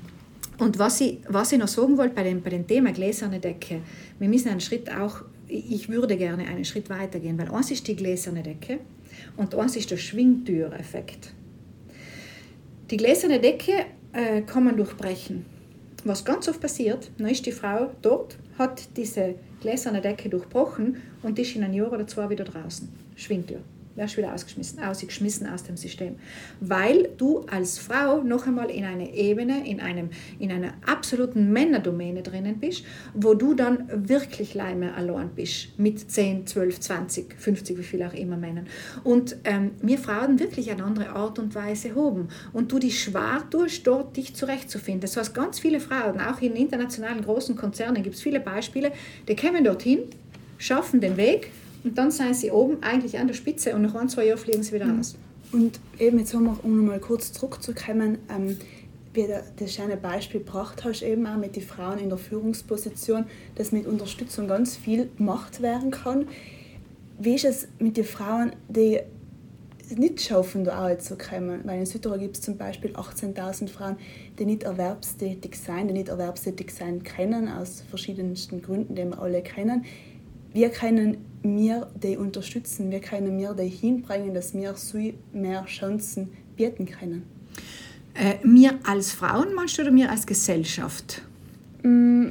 und 0.62 0.78
was 0.78 1.02
ich, 1.02 1.18
was 1.28 1.52
ich 1.52 1.58
noch 1.58 1.68
sagen 1.68 1.98
wollte 1.98 2.14
bei 2.14 2.24
dem, 2.24 2.44
bei 2.44 2.52
dem 2.52 2.68
Thema 2.68 2.92
gläserne 2.92 3.40
Decke, 3.40 3.82
wir 4.20 4.30
müssen 4.30 4.50
einen 4.50 4.62
Schritt 4.62 4.92
auch, 4.92 5.24
ich 5.48 5.90
würde 5.90 6.16
gerne 6.18 6.46
einen 6.46 6.66
Schritt 6.66 6.88
weitergehen, 6.90 7.38
weil 7.40 7.50
eins 7.50 7.72
ist 7.72 7.88
die 7.88 7.96
gläserne 7.96 8.44
Decke 8.44 8.78
und 9.38 9.56
eins 9.56 9.76
ist 9.76 9.90
der 9.90 9.98
Schwingtüreffekt. 9.98 11.34
Die 12.92 12.98
gläserne 12.98 13.40
Decke 13.40 13.86
äh, 14.14 14.42
kann 14.44 14.66
man 14.66 14.78
durchbrechen. 14.78 15.48
Was 16.04 16.24
ganz 16.24 16.48
oft 16.48 16.62
passiert, 16.62 17.10
dann 17.18 17.28
ist 17.28 17.46
die 17.48 17.52
Frau 17.52 17.90
dort, 18.04 18.38
hat 18.60 18.96
diese 18.96 19.34
gläserne 19.62 20.00
Decke 20.00 20.30
durchbrochen 20.30 20.98
und 21.24 21.40
ist 21.40 21.56
in 21.56 21.64
ein 21.64 21.74
Jahr 21.74 21.92
oder 21.92 22.06
zwei 22.06 22.30
wieder 22.30 22.46
draußen. 22.46 22.88
Schwingtür 23.16 23.62
wärst 23.96 24.18
wieder 24.18 24.34
ausgeschmissen, 24.34 24.80
ausgeschmissen 24.84 25.48
aus 25.48 25.64
dem 25.64 25.78
System. 25.78 26.16
Weil 26.60 27.10
du 27.18 27.42
als 27.52 27.78
Frau 27.78 28.22
noch 28.24 28.48
einmal 28.48 28.70
in 28.70 28.86
einer 28.86 29.14
Ebene, 29.14 29.68
in, 29.68 29.80
einem, 29.80 30.10
in 30.40 30.52
einer 30.52 30.74
absoluten 30.86 31.52
Männerdomäne 31.52 32.22
drinnen 32.22 32.60
bist, 32.60 32.84
wo 33.14 33.34
du 33.34 33.54
dann 33.54 33.88
wirklich 34.08 34.54
leider 34.54 34.96
allein 34.96 35.30
bist. 35.36 35.78
Mit 35.78 36.12
10, 36.12 36.48
12, 36.48 36.80
20, 36.80 37.36
50, 37.38 37.78
wie 37.78 37.84
viel 37.84 38.04
auch 38.04 38.14
immer 38.14 38.38
Männern. 38.38 38.68
Und 39.04 39.38
ähm, 39.44 39.72
wir 39.82 39.98
Frauen 39.98 40.40
wirklich 40.40 40.72
eine 40.72 40.84
andere 40.84 41.10
Art 41.10 41.40
und 41.40 41.56
Weise 41.56 41.96
haben. 41.96 42.30
Und 42.54 42.72
du 42.72 42.80
die 42.80 42.92
schwer 42.92 43.44
tust, 43.50 43.86
dort 43.86 44.16
dich 44.16 44.36
zurechtzufinden. 44.36 45.02
Das 45.02 45.18
heißt, 45.18 45.34
ganz 45.34 45.60
viele 45.60 45.80
Frauen, 45.80 46.20
auch 46.20 46.42
in 46.42 46.56
internationalen 46.56 47.22
großen 47.22 47.56
Konzernen, 47.56 48.04
gibt 48.04 48.16
es 48.16 48.22
viele 48.22 48.40
Beispiele, 48.40 48.92
die 49.28 49.36
kommen 49.36 49.64
dorthin, 49.64 50.00
schaffen 50.58 51.02
den 51.02 51.18
Weg, 51.18 51.52
und 51.84 51.98
dann 51.98 52.12
sind 52.12 52.36
sie 52.36 52.52
oben 52.52 52.82
eigentlich 52.82 53.18
an 53.18 53.28
der 53.28 53.34
Spitze 53.34 53.76
und 53.76 53.82
nach 53.82 53.96
ein, 53.96 54.10
zwei 54.10 54.26
Jahren 54.26 54.38
fliegen 54.38 54.64
sie 54.64 54.74
wieder 54.74 54.86
mhm. 54.86 54.98
raus. 54.98 55.16
Und 55.52 55.80
eben 56.00 56.20
jetzt 56.20 56.34
haben 56.34 56.46
wir, 56.46 56.58
um 56.64 56.78
nochmal 56.78 57.00
kurz 57.00 57.34
zurückzukommen, 57.34 58.20
ähm, 58.30 58.58
wie 59.14 59.24
du 59.24 59.44
das 59.58 59.74
schöne 59.74 59.98
Beispiel 59.98 60.40
gebracht 60.40 60.84
hast, 60.86 61.02
eben 61.02 61.26
auch 61.28 61.38
mit 61.38 61.56
den 61.56 61.64
Frauen 61.64 62.00
in 62.00 62.10
der 62.10 62.18
Führungsposition, 62.18 63.26
dass 63.56 63.72
mit 63.72 63.86
Unterstützung 63.86 64.48
ganz 64.48 64.78
viel 64.78 65.10
gemacht 65.18 65.62
werden 65.62 65.92
kann. 65.92 66.28
Wie 67.20 67.36
ist 67.36 67.46
es 67.46 67.68
mit 67.80 67.98
den 67.98 68.06
Frauen, 68.06 68.54
die 68.70 69.00
nicht 69.94 70.22
schaffen, 70.22 70.64
da 70.64 70.88
auch 70.88 70.98
zu 70.98 71.18
kommen? 71.18 71.60
Weil 71.66 71.80
in 71.80 71.86
Südtirol 71.86 72.20
gibt 72.20 72.38
es 72.38 72.42
zum 72.42 72.56
Beispiel 72.56 72.96
18.000 72.96 73.68
Frauen, 73.68 73.98
die 74.40 74.46
nicht 74.46 74.64
erwerbstätig 74.64 75.56
sind, 75.56 75.90
die 75.90 75.94
nicht 75.94 76.08
erwerbstätig 76.08 76.72
sein 76.72 77.04
können, 77.04 77.50
aus 77.50 77.84
verschiedensten 77.90 78.62
Gründen, 78.62 78.96
die 78.96 79.04
wir 79.04 79.20
alle 79.20 79.42
kennen. 79.42 79.84
Wir 80.54 80.70
können 80.70 81.18
wir 81.44 81.90
die 82.02 82.18
unterstützen, 82.18 82.92
wie 82.92 83.00
können 83.00 83.38
wir 83.38 83.54
die 83.54 83.68
hinbringen, 83.68 84.34
dass 84.34 84.54
wir 84.54 84.76
so 84.76 85.00
mehr 85.34 85.66
Chancen 85.66 86.30
bieten 86.56 86.86
können? 86.86 87.24
Äh, 88.14 88.36
wir 88.44 88.80
als 88.84 89.12
Frauen 89.12 89.54
meinst 89.54 89.78
du 89.78 89.84
oder 89.84 89.96
wir 89.96 90.10
als 90.10 90.26
Gesellschaft? 90.26 91.22
Mm, 91.84 92.28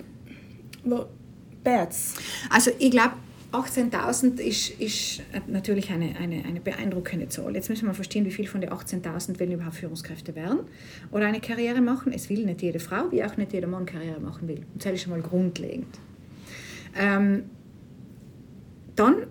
beides. 1.65 2.15
Also 2.51 2.71
ich 2.79 2.91
glaube, 2.91 3.15
18.000 3.53 4.39
ist, 4.39 4.71
ist 4.81 5.23
natürlich 5.49 5.91
eine, 5.91 6.17
eine, 6.17 6.45
eine 6.45 6.61
beeindruckende 6.61 7.29
Zahl. 7.29 7.55
Jetzt 7.55 7.69
müssen 7.69 7.87
wir 7.87 7.95
verstehen, 7.95 8.25
wie 8.25 8.31
viel 8.31 8.47
von 8.47 8.61
den 8.61 8.71
18.000 8.71 9.41
wollen 9.41 9.53
überhaupt 9.53 9.75
Führungskräfte 9.75 10.37
werden 10.37 10.61
oder 11.11 11.27
eine 11.27 11.41
Karriere 11.41 11.81
machen. 11.81 12.13
Es 12.13 12.31
will 12.31 12.45
nicht 12.45 12.63
jede 12.63 12.79
Frau, 12.79 13.11
wie 13.11 13.25
auch 13.25 13.37
nicht 13.37 13.53
jeder 13.53 13.67
Mann 13.67 13.87
Karriere 13.87 14.21
machen 14.21 14.47
will. 14.47 14.65
Das 14.77 14.93
ist 14.93 15.03
schon 15.03 15.11
mal 15.11 15.23
grundlegend. 15.23 15.99
Ähm, 16.97 17.45
dann 19.01 19.27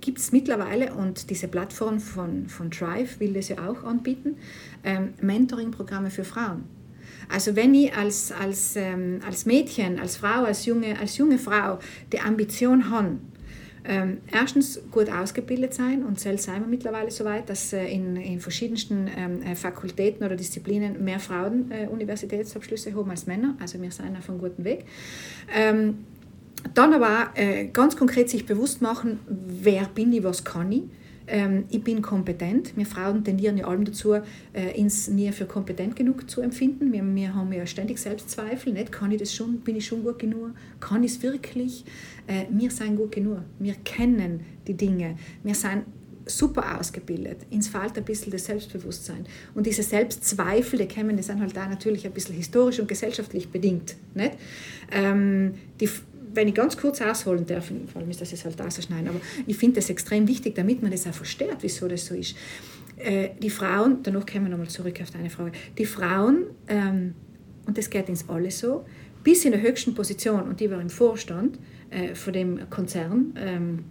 gibt 0.00 0.18
es 0.18 0.32
mittlerweile, 0.32 0.92
und 0.92 1.30
diese 1.30 1.48
Plattform 1.48 2.00
von, 2.00 2.48
von 2.48 2.70
Drive 2.70 3.20
will 3.20 3.32
das 3.32 3.48
ja 3.48 3.68
auch 3.68 3.84
anbieten, 3.84 4.36
ähm, 4.82 5.14
Mentoring-Programme 5.20 6.10
für 6.10 6.24
Frauen. 6.24 6.64
Also 7.28 7.54
wenn 7.54 7.72
ich 7.72 7.94
als, 7.94 8.32
als, 8.32 8.74
ähm, 8.76 9.20
als 9.24 9.46
Mädchen, 9.46 10.00
als 10.00 10.16
Frau, 10.16 10.44
als 10.44 10.66
junge, 10.66 10.98
als 10.98 11.16
junge 11.16 11.38
Frau 11.38 11.78
die 12.12 12.20
Ambition 12.20 12.90
habe, 12.90 13.18
ähm, 13.84 14.18
erstens 14.30 14.80
gut 14.90 15.10
ausgebildet 15.10 15.74
sein 15.74 16.04
und 16.04 16.20
selbst 16.20 16.44
sind 16.44 16.60
wir 16.60 16.66
mittlerweile 16.66 17.10
so 17.10 17.24
weit, 17.24 17.48
dass 17.48 17.72
äh, 17.72 17.86
in, 17.86 18.16
in 18.16 18.40
verschiedensten 18.40 19.08
ähm, 19.16 19.42
äh, 19.42 19.56
Fakultäten 19.56 20.24
oder 20.24 20.36
Disziplinen 20.36 21.02
mehr 21.02 21.18
Frauen 21.18 21.70
äh, 21.70 21.86
Universitätsabschlüsse 21.86 22.94
haben 22.94 23.10
als 23.10 23.26
Männer. 23.26 23.56
Also 23.60 23.80
wir 23.80 23.90
sind 23.90 24.16
auf 24.16 24.28
einem 24.28 24.38
guten 24.38 24.64
Weg. 24.64 24.84
Ähm, 25.52 26.04
dann 26.74 26.92
aber 26.92 27.30
äh, 27.34 27.66
ganz 27.66 27.96
konkret 27.96 28.30
sich 28.30 28.46
bewusst 28.46 28.82
machen, 28.82 29.20
wer 29.26 29.84
bin 29.86 30.12
ich, 30.12 30.22
was 30.22 30.44
kann 30.44 30.72
ich. 30.72 30.82
Ähm, 31.26 31.64
ich 31.68 31.82
bin 31.82 32.02
kompetent. 32.02 32.76
Wir 32.76 32.86
Frauen 32.86 33.24
tendieren 33.24 33.56
ja 33.56 33.66
allem 33.66 33.84
dazu, 33.84 34.14
äh, 34.14 34.22
uns 34.76 35.08
nie 35.08 35.30
für 35.32 35.46
kompetent 35.46 35.96
genug 35.96 36.28
zu 36.28 36.40
empfinden. 36.40 36.92
Wir, 36.92 37.02
wir 37.02 37.34
haben 37.34 37.52
ja 37.52 37.66
ständig 37.66 37.98
Selbstzweifel. 37.98 38.72
Nicht? 38.72 38.92
Kann 38.92 39.10
ich 39.12 39.18
das 39.18 39.34
schon? 39.34 39.60
Bin 39.60 39.76
ich 39.76 39.86
schon 39.86 40.02
gut 40.02 40.18
genug? 40.18 40.50
Kann 40.80 41.04
ich 41.04 41.12
es 41.12 41.22
wirklich? 41.22 41.84
Äh, 42.26 42.44
wir 42.50 42.70
sind 42.70 42.96
gut 42.96 43.12
genug. 43.12 43.38
Wir 43.58 43.74
kennen 43.84 44.40
die 44.66 44.74
Dinge. 44.74 45.16
Wir 45.42 45.54
sind 45.54 45.84
super 46.26 46.78
ausgebildet. 46.78 47.38
Ins 47.50 47.68
fehlt 47.68 47.96
ein 47.96 48.04
bisschen 48.04 48.30
das 48.30 48.44
Selbstbewusstsein. 48.44 49.26
Und 49.54 49.66
diese 49.66 49.82
Selbstzweifel, 49.82 50.78
die 50.78 50.88
kommen, 50.88 51.16
die 51.16 51.22
sind 51.22 51.40
halt 51.40 51.56
da 51.56 51.66
natürlich 51.66 52.06
ein 52.06 52.12
bisschen 52.12 52.36
historisch 52.36 52.78
und 52.78 52.88
gesellschaftlich 52.88 53.48
bedingt. 53.48 53.96
Nicht? 54.14 54.32
Ähm, 54.92 55.54
die, 55.80 55.88
wenn 56.34 56.48
ich 56.48 56.54
ganz 56.54 56.76
kurz 56.76 57.00
ausholen 57.00 57.46
darf, 57.46 57.70
vor 57.92 58.00
allem 58.00 58.10
ist 58.10 58.20
das 58.20 58.30
jetzt 58.30 58.44
halt 58.44 58.60
ausschneiden, 58.60 59.08
aber 59.08 59.20
ich 59.46 59.56
finde 59.56 59.76
das 59.76 59.90
extrem 59.90 60.26
wichtig, 60.28 60.54
damit 60.54 60.82
man 60.82 60.90
das 60.90 61.06
auch 61.06 61.14
versteht, 61.14 61.56
wieso 61.60 61.88
das 61.88 62.06
so 62.06 62.14
ist. 62.14 62.36
Äh, 62.96 63.30
die 63.40 63.50
Frauen, 63.50 63.98
danach 64.02 64.26
kommen 64.26 64.46
wir 64.46 64.50
nochmal 64.50 64.68
zurück 64.68 65.00
auf 65.02 65.10
deine 65.10 65.30
Frage, 65.30 65.52
die 65.78 65.86
Frauen, 65.86 66.46
ähm, 66.68 67.14
und 67.66 67.78
das 67.78 67.90
geht 67.90 68.08
ins 68.08 68.28
alle 68.28 68.50
so, 68.50 68.84
bis 69.22 69.44
in 69.44 69.52
der 69.52 69.62
höchsten 69.62 69.94
Position, 69.94 70.42
und 70.42 70.60
die 70.60 70.70
war 70.70 70.80
im 70.80 70.90
Vorstand 70.90 71.58
äh, 71.90 72.14
von 72.14 72.32
dem 72.32 72.70
Konzern, 72.70 73.34
ähm, 73.36 73.84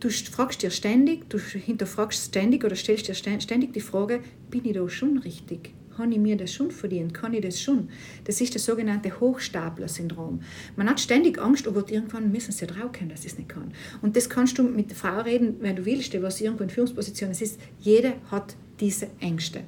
du 0.00 0.08
fragst 0.10 0.62
dir 0.62 0.70
ständig, 0.70 1.28
du 1.28 1.38
hinterfragst 1.38 2.28
ständig 2.28 2.64
oder 2.64 2.74
stellst 2.74 3.08
dir 3.08 3.14
ständig 3.14 3.72
die 3.72 3.80
Frage, 3.80 4.20
bin 4.50 4.64
ich 4.64 4.72
da 4.72 4.88
schon 4.88 5.18
richtig? 5.18 5.72
Habe 6.00 6.12
ich 6.12 6.18
mir 6.18 6.36
das 6.36 6.52
schon 6.52 6.70
verdient? 6.70 7.14
Kann 7.14 7.34
ich 7.34 7.42
das 7.42 7.60
schon? 7.60 7.88
Das 8.24 8.40
ist 8.40 8.54
das 8.54 8.64
sogenannte 8.64 9.20
Hochstapler-Syndrom. 9.20 10.40
Man 10.76 10.88
hat 10.88 11.00
ständig 11.00 11.38
Angst, 11.38 11.68
oh 11.68 11.74
irgendwann 11.74 12.32
müssen 12.32 12.52
sie 12.52 12.66
draufkommen, 12.66 13.10
dass 13.10 13.20
ich 13.20 13.32
es 13.32 13.38
nicht 13.38 13.50
kann. 13.50 13.72
Und 14.02 14.16
das 14.16 14.28
kannst 14.28 14.58
du 14.58 14.62
mit 14.62 14.90
der 14.90 14.96
Frau 14.96 15.20
reden, 15.20 15.56
wenn 15.60 15.76
du 15.76 15.84
willst, 15.84 16.20
was 16.22 16.40
irgendwo 16.40 16.64
in 16.64 16.70
Führungsposition 16.70 17.30
ist. 17.30 17.60
Jeder 17.80 18.14
hat 18.30 18.56
diese 18.80 19.08
Ängste. 19.20 19.60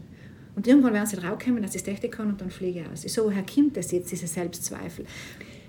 Und 0.54 0.66
irgendwann 0.66 0.92
werden 0.92 1.06
sie 1.06 1.16
draufkommen, 1.16 1.62
dass 1.62 1.74
ich 1.74 1.82
es 1.82 1.88
echt 1.88 2.10
kann 2.12 2.28
und 2.28 2.40
dann 2.40 2.50
fliege 2.50 2.80
ich 2.80 2.86
aus. 2.86 3.02
So, 3.12 3.24
woher 3.24 3.44
kommt 3.44 3.76
das 3.76 3.90
jetzt, 3.92 4.10
diese 4.10 4.26
Selbstzweifel? 4.26 5.06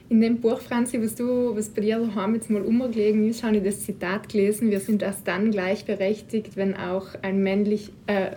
In 0.10 0.20
dem 0.20 0.41
Buch, 0.41 0.60
Franzi, 0.60 1.01
was, 1.01 1.15
du, 1.15 1.55
was 1.55 1.70
bei 1.70 1.82
dir 1.82 1.98
daheim 1.98 2.36
jetzt 2.36 2.50
mal 2.50 2.62
umgelegen 2.62 3.27
ist, 3.27 3.43
habe 3.43 3.58
ich 3.58 3.63
das 3.63 3.84
Zitat 3.86 4.29
gelesen, 4.29 4.70
wir 4.70 4.79
sind 4.79 5.01
erst 5.01 5.27
dann 5.27 5.51
gleichberechtigt, 5.51 6.58
wenn 6.58 6.75
auch 6.75 7.08
ein 7.22 7.41
männlich, 7.41 7.91
äh, 8.08 8.32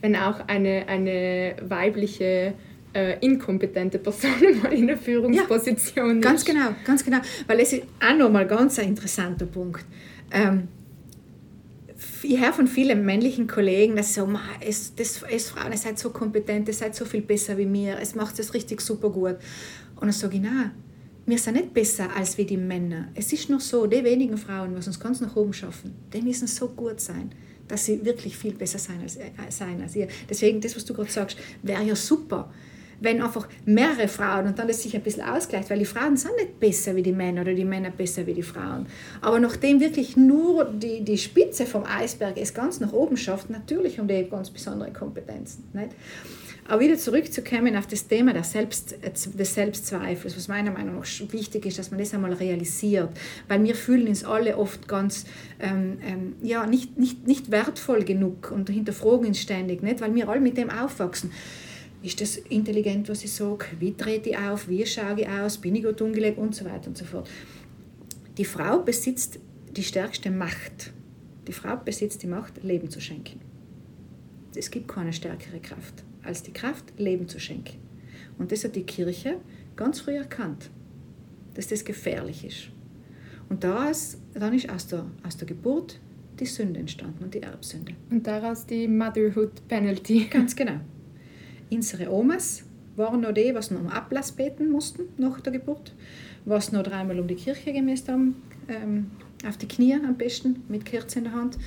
wenn 0.00 0.16
auch 0.16 0.46
eine, 0.48 0.88
eine 0.88 1.56
weibliche 1.62 2.54
äh, 2.96 3.18
inkompetente 3.20 3.98
Person 3.98 4.30
mal 4.62 4.72
in 4.72 4.86
der 4.86 4.96
Führungsposition 4.96 6.16
ja, 6.16 6.20
ganz 6.20 6.40
ist. 6.40 6.46
genau, 6.46 6.68
ganz 6.84 7.04
genau. 7.04 7.18
Weil 7.46 7.60
es 7.60 7.72
ist 7.72 7.82
auch 8.00 8.16
nochmal 8.16 8.46
ganz 8.46 8.78
ein 8.78 8.88
interessanter 8.88 9.46
Punkt. 9.46 9.84
Ähm, 10.30 10.68
ich 12.22 12.40
höre 12.40 12.52
von 12.52 12.66
vielen 12.66 13.04
männlichen 13.04 13.46
Kollegen, 13.46 13.96
dass 13.96 14.14
sie 14.14 14.20
so, 14.20 14.28
es, 14.60 14.94
das, 14.94 15.22
es 15.30 15.50
Frauen, 15.50 15.72
ihr 15.72 15.78
seid 15.78 15.98
so 15.98 16.10
kompetent, 16.10 16.68
ihr 16.68 16.74
seid 16.74 16.94
so 16.94 17.04
viel 17.04 17.22
besser 17.22 17.56
wie 17.56 17.66
mir, 17.66 17.98
es 18.00 18.14
macht 18.14 18.38
es 18.38 18.54
richtig 18.54 18.80
super 18.80 19.10
gut. 19.10 19.36
Und 19.96 20.02
dann 20.02 20.12
sage 20.12 20.36
ich, 20.36 20.42
nein, 20.42 20.72
wir 21.26 21.38
sind 21.38 21.54
nicht 21.54 21.74
besser 21.74 22.08
als 22.16 22.38
wie 22.38 22.44
die 22.44 22.56
Männer. 22.56 23.08
Es 23.14 23.32
ist 23.32 23.50
nur 23.50 23.60
so, 23.60 23.86
die 23.86 24.04
wenigen 24.04 24.36
Frauen, 24.36 24.70
die 24.70 24.76
uns 24.76 25.00
ganz 25.00 25.20
nach 25.20 25.36
oben 25.36 25.52
schaffen, 25.52 25.94
die 26.12 26.22
müssen 26.22 26.46
so 26.46 26.68
gut 26.68 27.00
sein 27.00 27.30
dass 27.68 27.84
sie 27.84 28.04
wirklich 28.04 28.36
viel 28.36 28.52
besser 28.52 28.78
sein 28.78 29.00
als, 29.02 29.16
äh, 29.16 29.30
sein 29.50 29.80
als 29.82 29.96
ihr. 29.96 30.08
Deswegen, 30.28 30.60
das, 30.60 30.76
was 30.76 30.84
du 30.84 30.94
gerade 30.94 31.10
sagst, 31.10 31.36
wäre 31.62 31.82
ja 31.82 31.96
super, 31.96 32.50
wenn 33.00 33.20
einfach 33.22 33.48
mehrere 33.64 34.08
Frauen 34.08 34.46
und 34.46 34.58
dann 34.58 34.68
das 34.68 34.82
sich 34.82 34.94
ein 34.94 35.02
bisschen 35.02 35.22
ausgleicht, 35.22 35.68
weil 35.70 35.78
die 35.78 35.84
Frauen 35.84 36.16
sind 36.16 36.36
nicht 36.36 36.58
besser 36.58 36.96
wie 36.96 37.02
die 37.02 37.12
Männer 37.12 37.42
oder 37.42 37.54
die 37.54 37.64
Männer 37.64 37.90
besser 37.90 38.26
wie 38.26 38.34
die 38.34 38.42
Frauen. 38.42 38.86
Aber 39.20 39.38
nachdem 39.38 39.80
wirklich 39.80 40.16
nur 40.16 40.64
die, 40.64 41.02
die 41.04 41.18
Spitze 41.18 41.66
vom 41.66 41.84
Eisberg 41.84 42.36
es 42.38 42.54
ganz 42.54 42.80
nach 42.80 42.92
oben 42.92 43.16
schafft, 43.16 43.50
natürlich 43.50 43.98
haben 43.98 44.08
die 44.08 44.26
ganz 44.30 44.50
besondere 44.50 44.92
Kompetenzen. 44.92 45.64
Nicht? 45.72 45.90
Aber 46.68 46.80
wieder 46.80 46.96
zurückzukommen 46.96 47.76
auf 47.76 47.86
das 47.86 48.08
Thema 48.08 48.42
Selbst, 48.42 48.96
des 49.02 49.54
Selbstzweifels, 49.54 50.36
was 50.36 50.48
meiner 50.48 50.72
Meinung 50.72 50.96
nach 50.96 51.32
wichtig 51.32 51.66
ist, 51.66 51.78
dass 51.78 51.90
man 51.90 52.00
das 52.00 52.12
einmal 52.12 52.32
realisiert. 52.32 53.10
Weil 53.46 53.62
wir 53.62 53.76
fühlen 53.76 54.08
uns 54.08 54.24
alle 54.24 54.56
oft 54.56 54.88
ganz 54.88 55.26
ähm, 55.60 55.98
ähm, 56.02 56.34
ja, 56.42 56.66
nicht, 56.66 56.98
nicht, 56.98 57.26
nicht 57.26 57.50
wertvoll 57.50 58.04
genug 58.04 58.50
und 58.50 58.68
hinterfragen 58.68 59.26
uns 59.26 59.40
ständig, 59.40 59.82
nicht? 59.82 60.00
weil 60.00 60.14
wir 60.14 60.28
alle 60.28 60.40
mit 60.40 60.56
dem 60.56 60.70
aufwachsen 60.70 61.30
ist 62.02 62.20
das 62.20 62.36
intelligent, 62.36 63.08
was 63.08 63.24
ich 63.24 63.32
sage, 63.32 63.64
wie 63.80 63.94
trete 63.94 64.30
ich 64.30 64.38
auf, 64.38 64.68
wie 64.68 64.84
schaue 64.86 65.20
ich 65.20 65.28
aus, 65.28 65.58
bin 65.58 65.74
ich 65.74 65.82
gut 65.82 66.00
umgelegt 66.00 66.38
und 66.38 66.54
so 66.54 66.64
weiter 66.64 66.88
und 66.88 66.96
so 66.96 67.04
fort. 67.04 67.28
Die 68.38 68.44
Frau 68.44 68.78
besitzt 68.78 69.40
die 69.72 69.82
stärkste 69.82 70.30
Macht. 70.30 70.92
Die 71.48 71.52
Frau 71.52 71.76
besitzt 71.76 72.22
die 72.22 72.28
Macht, 72.28 72.62
Leben 72.62 72.90
zu 72.90 73.00
schenken. 73.00 73.40
Es 74.54 74.70
gibt 74.70 74.86
keine 74.86 75.12
stärkere 75.12 75.58
Kraft 75.58 76.05
als 76.26 76.42
die 76.42 76.52
Kraft, 76.52 76.98
Leben 76.98 77.28
zu 77.28 77.38
schenken. 77.40 77.78
Und 78.38 78.52
das 78.52 78.64
hat 78.64 78.76
die 78.76 78.82
Kirche 78.82 79.36
ganz 79.76 80.00
früh 80.00 80.16
erkannt, 80.16 80.70
dass 81.54 81.68
das 81.68 81.84
gefährlich 81.84 82.44
ist. 82.44 82.68
Und 83.48 83.64
daraus, 83.64 84.18
dann 84.34 84.54
ist 84.54 84.68
aus 84.68 84.86
der, 84.88 85.06
aus 85.22 85.36
der 85.36 85.46
Geburt 85.46 86.00
die 86.38 86.46
Sünde 86.46 86.80
entstanden 86.80 87.24
und 87.24 87.34
die 87.34 87.42
Erbsünde. 87.42 87.92
Und 88.10 88.26
daraus 88.26 88.66
die 88.66 88.88
Motherhood 88.88 89.66
Penalty. 89.68 90.26
Ganz 90.30 90.54
genau. 90.54 90.80
Unsere 91.70 92.12
Omas 92.12 92.64
waren 92.96 93.20
noch 93.20 93.32
die, 93.32 93.54
was 93.54 93.70
noch 93.70 93.80
um 93.80 93.88
Ablass 93.88 94.32
beten 94.32 94.70
mussten 94.70 95.04
nach 95.18 95.40
der 95.40 95.52
Geburt, 95.52 95.94
was 96.44 96.72
noch 96.72 96.82
dreimal 96.82 97.18
um 97.20 97.26
die 97.26 97.34
Kirche 97.34 97.72
gemäßt 97.72 98.08
haben, 98.08 98.36
ähm, 98.68 99.10
auf 99.46 99.56
die 99.56 99.68
Knie 99.68 99.94
am 99.94 100.16
besten, 100.16 100.62
mit 100.68 100.84
Kerze 100.84 101.18
in 101.18 101.24
der 101.24 101.34
Hand 101.34 101.58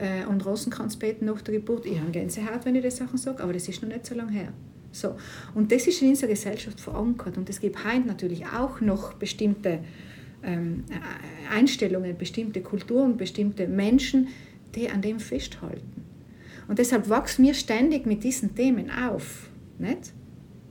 äh, 0.00 0.26
und 0.26 0.44
Rosenkranz 0.44 0.96
beten 0.96 1.26
nach 1.26 1.42
der 1.42 1.54
Geburt. 1.54 1.86
Ich 1.86 1.98
habe 2.00 2.10
Gänsehaut, 2.10 2.64
wenn 2.64 2.74
ich 2.74 2.82
das 2.82 2.96
Sachen 2.96 3.18
sage, 3.18 3.42
aber 3.42 3.52
das 3.52 3.68
ist 3.68 3.82
noch 3.82 3.88
nicht 3.88 4.06
so 4.06 4.14
lange 4.14 4.32
her. 4.32 4.52
So. 4.92 5.16
Und 5.54 5.70
das 5.70 5.86
ist 5.86 6.02
in 6.02 6.08
unserer 6.10 6.30
Gesellschaft 6.30 6.80
verankert 6.80 7.36
und 7.36 7.48
es 7.48 7.60
gibt 7.60 7.84
heute 7.84 8.06
natürlich 8.06 8.46
auch 8.46 8.80
noch 8.80 9.14
bestimmte 9.14 9.80
ähm, 10.42 10.84
Einstellungen, 11.50 12.16
bestimmte 12.16 12.60
Kulturen, 12.60 13.16
bestimmte 13.16 13.68
Menschen, 13.68 14.28
die 14.74 14.88
an 14.88 15.02
dem 15.02 15.20
festhalten. 15.20 16.04
Und 16.68 16.78
deshalb 16.78 17.08
wachsen 17.08 17.44
wir 17.44 17.54
ständig 17.54 18.06
mit 18.06 18.22
diesen 18.24 18.54
Themen 18.54 18.90
auf. 18.90 19.48
Nicht? 19.78 20.12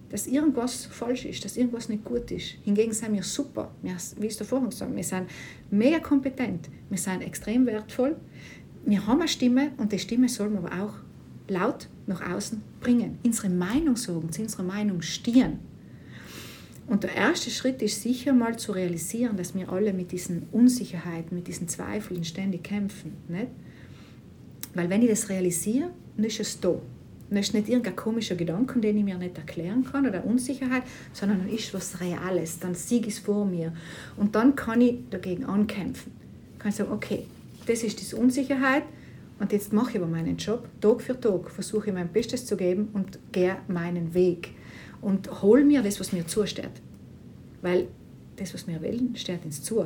Dass 0.09 0.27
irgendwas 0.27 0.86
falsch 0.86 1.25
ist, 1.25 1.45
dass 1.45 1.57
irgendwas 1.57 1.89
nicht 1.89 2.03
gut 2.03 2.31
ist. 2.31 2.55
Hingegen 2.63 2.93
sind 2.93 3.13
wir 3.13 3.21
super. 3.21 3.71
Wir, 3.81 3.95
wie 4.17 4.27
ich 4.27 4.39
es 4.39 4.48
vorhin 4.48 4.69
gesagt 4.69 4.95
wir 4.95 5.03
sind 5.03 5.27
mega 5.69 6.00
kompetent, 6.00 6.69
wir 6.89 6.98
sind 6.98 7.21
extrem 7.21 7.65
wertvoll. 7.65 8.15
Wir 8.89 9.05
haben 9.05 9.19
eine 9.19 9.27
Stimme 9.27 9.69
und 9.77 9.91
die 9.91 10.00
Stimme 10.00 10.27
soll 10.29 10.50
man 10.50 10.65
aber 10.65 10.84
auch 10.84 10.93
laut 11.48 11.88
nach 12.08 12.27
außen 12.27 12.60
bringen. 12.79 13.19
Unsere 13.24 13.50
Meinung 13.50 13.96
sagen, 13.96 14.31
zu 14.31 14.41
unserer 14.41 14.63
Meinung 14.63 15.03
stehen. 15.03 15.60
Und 16.88 17.03
der 17.03 17.13
erste 17.13 17.51
Schritt 17.51 17.84
ist 17.84 18.01
sicher 18.01 18.34
mal 18.34 18.58
zu 18.58 18.72
realisieren, 18.72 19.38
dass 19.38 19.53
wir 19.53 19.72
alle 19.72 19.93
mit 19.93 20.12
diesen 20.12 20.48
Unsicherheiten, 20.51 21.38
mit 21.38 21.48
diesen 21.48 21.67
Zweifeln 21.67 22.24
ständig 22.24 22.63
kämpfen. 22.63 23.13
Nicht? 23.27 23.50
Weil 24.74 24.89
wenn 24.89 25.03
ich 25.03 25.10
das 25.10 25.29
realisiere, 25.29 25.91
dann 26.15 26.25
ist 26.25 26.39
es 26.39 26.60
da. 26.60 26.81
Dann 27.29 27.38
ist 27.38 27.53
nicht 27.53 27.69
irgendein 27.69 27.96
komischer 27.96 28.34
Gedanke, 28.34 28.79
den 28.79 28.98
ich 28.98 29.03
mir 29.03 29.19
nicht 29.19 29.38
erklären 29.38 29.84
kann 29.84 30.08
oder 30.08 30.25
Unsicherheit, 30.25 30.81
sondern 31.13 31.41
dann 31.41 31.50
ist 31.50 31.75
was 31.75 32.01
Reales, 32.01 32.58
dann 32.58 32.74
sieg 32.74 33.08
es 33.08 33.19
vor 33.19 33.46
mir. 33.46 33.72
Und 34.17 34.34
dann 34.34 34.55
kann 34.55 34.81
ich 34.81 34.96
dagegen 35.12 35.46
ankämpfen. 35.46 36.12
Ich 36.53 36.60
kann 36.60 36.72
sagen, 36.72 36.91
okay, 36.91 37.27
das 37.69 37.83
ist 37.83 38.01
diese 38.01 38.17
Unsicherheit 38.17 38.83
und 39.39 39.51
jetzt 39.51 39.73
mache 39.73 39.91
ich 39.91 39.97
aber 39.97 40.07
meinen 40.07 40.38
Job. 40.38 40.67
Tag 40.81 41.01
für 41.01 41.19
Tag 41.19 41.51
versuche 41.51 41.89
ich 41.89 41.93
mein 41.93 42.11
Bestes 42.11 42.45
zu 42.45 42.57
geben 42.57 42.89
und 42.93 43.19
gehe 43.31 43.57
meinen 43.67 44.13
Weg. 44.15 44.55
Und 45.01 45.41
hol 45.43 45.63
mir 45.63 45.83
das, 45.83 45.99
was 45.99 46.11
mir 46.11 46.25
zusteht. 46.25 46.81
Weil 47.61 47.88
das, 48.35 48.53
was 48.53 48.67
wir 48.67 48.81
wollen, 48.81 49.15
steht 49.15 49.45
uns 49.45 49.61
zu. 49.61 49.85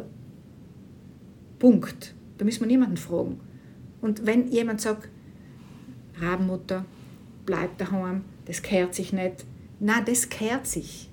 Punkt. 1.60 2.16
Da 2.38 2.46
müssen 2.46 2.62
wir 2.62 2.68
niemanden 2.68 2.98
fragen. 2.98 3.40
Und 4.02 4.26
wenn 4.26 4.48
jemand 4.48 4.82
sagt, 4.82 5.10
Rabenmutter, 6.20 6.86
bleib 7.46 7.78
daheim, 7.78 8.24
das 8.46 8.62
kehrt 8.62 8.96
sich 8.96 9.12
nicht. 9.12 9.46
Na, 9.80 10.02
das 10.02 10.30
kehrt 10.30 10.68
sich. 10.68 11.10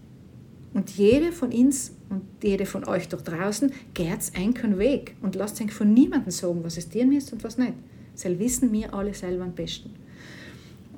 Und 0.73 0.91
jede 0.91 1.33
von 1.33 1.53
uns 1.53 1.93
und 2.11 2.23
jede 2.43 2.67
von 2.67 2.85
euch 2.87 3.09
dort 3.09 3.29
draußen 3.29 3.73
geht 3.95 4.33
einen 4.35 4.79
Weg 4.79 5.15
und 5.23 5.37
lasst 5.37 5.61
euch 5.63 5.73
von 5.73 5.95
niemandem 5.95 6.33
sagen, 6.33 6.63
was 6.63 6.77
es 6.77 6.89
dir 6.89 7.11
ist 7.13 7.33
und 7.33 7.45
was 7.45 7.57
nicht. 7.57 7.75
Das 8.15 8.25
wissen 8.39 8.73
wir 8.73 8.93
alle 8.93 9.15
selber 9.15 9.45
am 9.45 9.55
besten. 9.55 9.95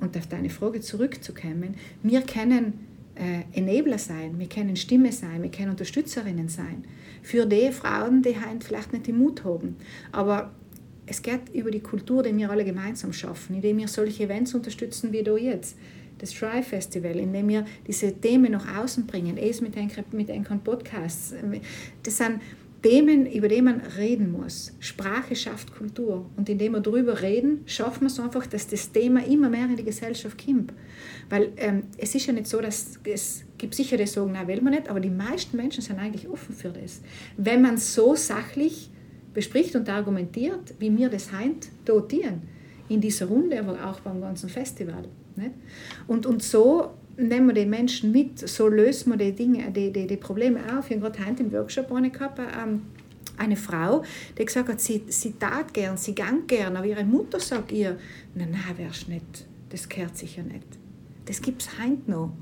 Und 0.01 0.17
auf 0.17 0.27
deine 0.27 0.49
Frage 0.49 0.81
zurückzukommen, 0.81 1.75
wir 2.01 2.21
können 2.23 2.85
äh, 3.15 3.43
Enabler 3.57 3.99
sein, 3.99 4.39
wir 4.39 4.47
können 4.47 4.75
Stimme 4.75 5.11
sein, 5.11 5.43
wir 5.43 5.51
können 5.51 5.69
Unterstützerinnen 5.69 6.49
sein. 6.49 6.83
Für 7.21 7.45
die 7.45 7.71
Frauen, 7.71 8.21
die 8.23 8.35
vielleicht 8.59 8.91
nicht 8.91 9.07
den 9.07 9.19
Mut 9.19 9.43
haben. 9.43 9.77
Aber 10.11 10.51
es 11.05 11.21
geht 11.21 11.53
über 11.53 11.69
die 11.69 11.79
Kultur, 11.79 12.23
die 12.23 12.35
wir 12.35 12.49
alle 12.49 12.65
gemeinsam 12.65 13.13
schaffen, 13.13 13.55
indem 13.55 13.77
wir 13.77 13.87
solche 13.87 14.23
Events 14.23 14.55
unterstützen 14.55 15.11
wie 15.11 15.23
da 15.23 15.37
jetzt. 15.37 15.77
Das 16.17 16.31
Try 16.31 16.63
Festival, 16.63 17.17
indem 17.17 17.49
wir 17.49 17.65
diese 17.87 18.13
Themen 18.13 18.51
nach 18.51 18.81
außen 18.81 19.05
bringen, 19.05 19.37
es 19.37 19.61
mit 19.61 19.75
Enkern 19.75 20.05
mit 20.11 20.63
Podcasts. 20.63 21.33
Das 22.03 22.17
sind 22.17 22.39
Themen, 22.83 23.25
über 23.25 23.47
die 23.47 23.61
man 23.61 23.81
reden 23.97 24.31
muss. 24.33 24.73
Sprache 24.79 25.37
schafft 25.37 25.73
Kultur. 25.73 26.29
Und 26.35 26.49
indem 26.49 26.73
wir 26.73 26.81
darüber 26.81 27.21
reden, 27.21 27.61
schaffen 27.65 28.01
wir 28.01 28.07
es 28.07 28.19
einfach, 28.19 28.45
dass 28.45 28.67
das 28.67 28.91
Thema 28.91 29.25
immer 29.25 29.49
mehr 29.49 29.65
in 29.65 29.77
die 29.77 29.85
Gesellschaft 29.85 30.45
kommt. 30.45 30.73
Weil 31.29 31.53
ähm, 31.55 31.83
es 31.97 32.13
ist 32.13 32.25
ja 32.25 32.33
nicht 32.33 32.47
so, 32.47 32.59
dass 32.59 32.99
es 33.05 33.45
gibt 33.57 33.73
sicher 33.73 33.95
die 33.95 34.05
sagen, 34.05 34.33
nein, 34.33 34.47
will 34.49 34.61
man 34.61 34.73
nicht, 34.73 34.89
aber 34.89 34.99
die 34.99 35.09
meisten 35.09 35.55
Menschen 35.55 35.81
sind 35.81 35.97
eigentlich 35.97 36.27
offen 36.27 36.53
für 36.53 36.69
das. 36.69 37.01
Wenn 37.37 37.61
man 37.61 37.77
so 37.77 38.15
sachlich 38.15 38.89
bespricht 39.33 39.75
und 39.77 39.89
argumentiert, 39.89 40.75
wie 40.79 40.95
wir 40.95 41.09
das 41.09 41.31
heint 41.31 41.69
dotieren. 41.85 42.41
In 42.89 43.01
dieser 43.01 43.27
Runde, 43.27 43.59
aber 43.59 43.89
auch 43.89 43.99
beim 44.01 44.21
ganzen 44.21 44.49
Festival. 44.49 45.05
Nicht? 45.35 45.51
Und, 46.07 46.25
und 46.25 46.43
so 46.43 46.91
nehmen 47.17 47.47
wir 47.47 47.53
die 47.53 47.65
Menschen 47.65 48.11
mit, 48.11 48.47
so 48.47 48.67
lösen 48.67 49.11
wir 49.11 49.17
die 49.17 49.31
Dinge, 49.31 49.71
die, 49.71 49.91
die, 49.91 50.07
die 50.07 50.17
Probleme 50.17 50.59
auf. 50.77 50.89
Ich 50.89 50.97
habe 50.97 51.11
gerade 51.11 51.25
heute 51.25 51.43
im 51.43 51.51
Workshop 51.51 51.91
eine 51.91 52.09
gehabt, 52.09 52.39
ähm, 52.39 52.81
eine 53.37 53.55
Frau, 53.55 54.03
die 54.37 54.45
gesagt 54.45 54.69
hat, 54.69 54.81
sie, 54.81 55.03
sie 55.07 55.33
tat 55.33 55.73
gern, 55.73 55.97
sie 55.97 56.13
gang 56.13 56.47
gern, 56.47 56.75
aber 56.75 56.85
ihre 56.85 57.03
Mutter 57.03 57.39
sagt 57.39 57.71
ihr, 57.71 57.97
nein, 58.35 58.51
nein, 58.51 58.77
wärst 58.77 59.09
nicht, 59.09 59.45
das 59.69 59.89
gehört 59.89 60.17
sicher 60.17 60.43
nicht. 60.43 60.67
Das 61.25 61.41
gibt 61.41 61.61
es 61.61 61.69
heute 61.79 62.11
noch. 62.11 62.33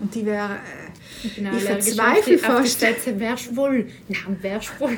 Und 0.00 0.14
die 0.14 0.24
wäre, 0.24 0.54
äh, 0.54 1.26
ich, 1.26 1.36
ich 1.38 1.62
verzweifle 1.62 2.38
fast. 2.38 2.80
wärst 2.80 3.54
wohl, 3.54 3.86
nein, 4.08 4.36
wärst 4.40 4.80
wohl. 4.80 4.96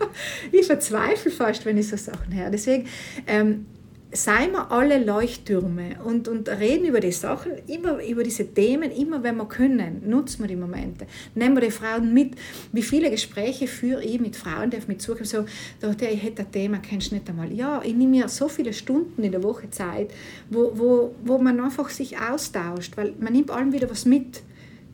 ich 0.52 0.66
verzweifle 0.66 1.30
fast, 1.30 1.66
wenn 1.66 1.76
ich 1.76 1.88
so 1.88 1.96
Sachen 1.96 2.34
höre. 2.34 2.48
Deswegen, 2.48 2.86
ähm, 3.26 3.66
seien 4.10 4.52
wir 4.52 4.72
alle 4.72 5.04
Leuchttürme 5.04 5.96
und, 6.02 6.28
und 6.28 6.48
reden 6.48 6.86
über 6.86 7.00
die 7.00 7.12
Sachen, 7.12 7.52
immer 7.66 8.02
über 8.02 8.22
diese 8.22 8.46
Themen, 8.46 8.90
immer 8.90 9.22
wenn 9.22 9.36
wir 9.36 9.46
können, 9.46 10.02
nutzen 10.06 10.42
wir 10.42 10.48
die 10.48 10.56
Momente. 10.56 11.06
Nehmen 11.34 11.56
wir 11.56 11.60
die 11.60 11.70
Frauen 11.70 12.14
mit. 12.14 12.34
Wie 12.72 12.82
viele 12.82 13.10
Gespräche 13.10 13.66
führe 13.66 14.02
ich 14.02 14.18
mit 14.18 14.34
Frauen, 14.34 14.70
die 14.70 14.78
auf 14.78 14.88
mich 14.88 14.98
zukommen, 15.00 15.26
so, 15.26 15.44
ich 15.82 16.22
hätte 16.22 16.42
ein 16.42 16.52
Thema, 16.52 16.78
kennst 16.78 17.10
du 17.10 17.16
nicht 17.16 17.28
einmal. 17.28 17.52
Ja, 17.52 17.82
ich 17.84 17.94
nehme 17.94 18.10
mir 18.10 18.28
so 18.28 18.48
viele 18.48 18.72
Stunden 18.72 19.22
in 19.22 19.32
der 19.32 19.42
Woche 19.42 19.68
Zeit, 19.70 20.10
wo, 20.48 20.72
wo, 20.74 21.14
wo 21.24 21.38
man 21.38 21.60
einfach 21.60 21.90
sich 21.90 22.18
austauscht, 22.18 22.96
weil 22.96 23.14
man 23.20 23.34
nimmt 23.34 23.50
allem 23.50 23.72
wieder 23.72 23.90
was 23.90 24.06
mit. 24.06 24.42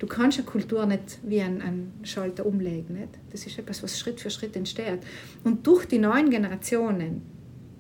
Du 0.01 0.09
kannst 0.09 0.39
eine 0.39 0.47
Kultur 0.47 0.85
nicht 0.87 1.19
wie 1.23 1.41
ein, 1.41 1.63
ein 1.63 1.93
Schalter 2.03 2.45
umlegen. 2.45 2.97
Nicht? 2.97 3.11
Das 3.31 3.47
ist 3.47 3.59
etwas, 3.59 3.83
was 3.83 3.99
Schritt 3.99 4.21
für 4.21 4.29
Schritt 4.29 4.57
entsteht. 4.57 4.99
Und 5.45 5.65
durch 5.67 5.87
die 5.87 5.99
neuen 5.99 6.31
Generationen, 6.31 7.23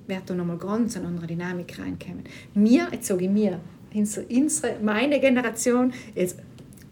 wird 0.06 0.28
da 0.28 0.34
nochmal 0.34 0.58
ganz 0.58 0.96
eine 0.96 1.06
andere 1.06 1.26
Dynamik 1.26 1.78
reinkommen. 1.78 2.24
Mir, 2.54 2.88
jetzt 2.92 3.06
sage 3.06 3.24
ich 3.24 3.30
mir, 3.30 3.60
unsere, 3.94 4.78
meine 4.82 5.20
Generation, 5.20 5.92
jetzt, 6.14 6.38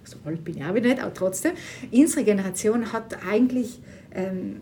so 0.05 0.17
alt 0.25 0.45
bin 0.45 0.57
ich 0.57 0.65
auch 0.65 0.75
wieder 0.75 0.89
nicht, 0.89 1.03
aber 1.03 1.13
trotzdem, 1.13 1.53
unsere 1.91 2.25
Generation 2.25 2.93
hat 2.93 3.19
eigentlich, 3.27 3.81
ähm, 4.15 4.61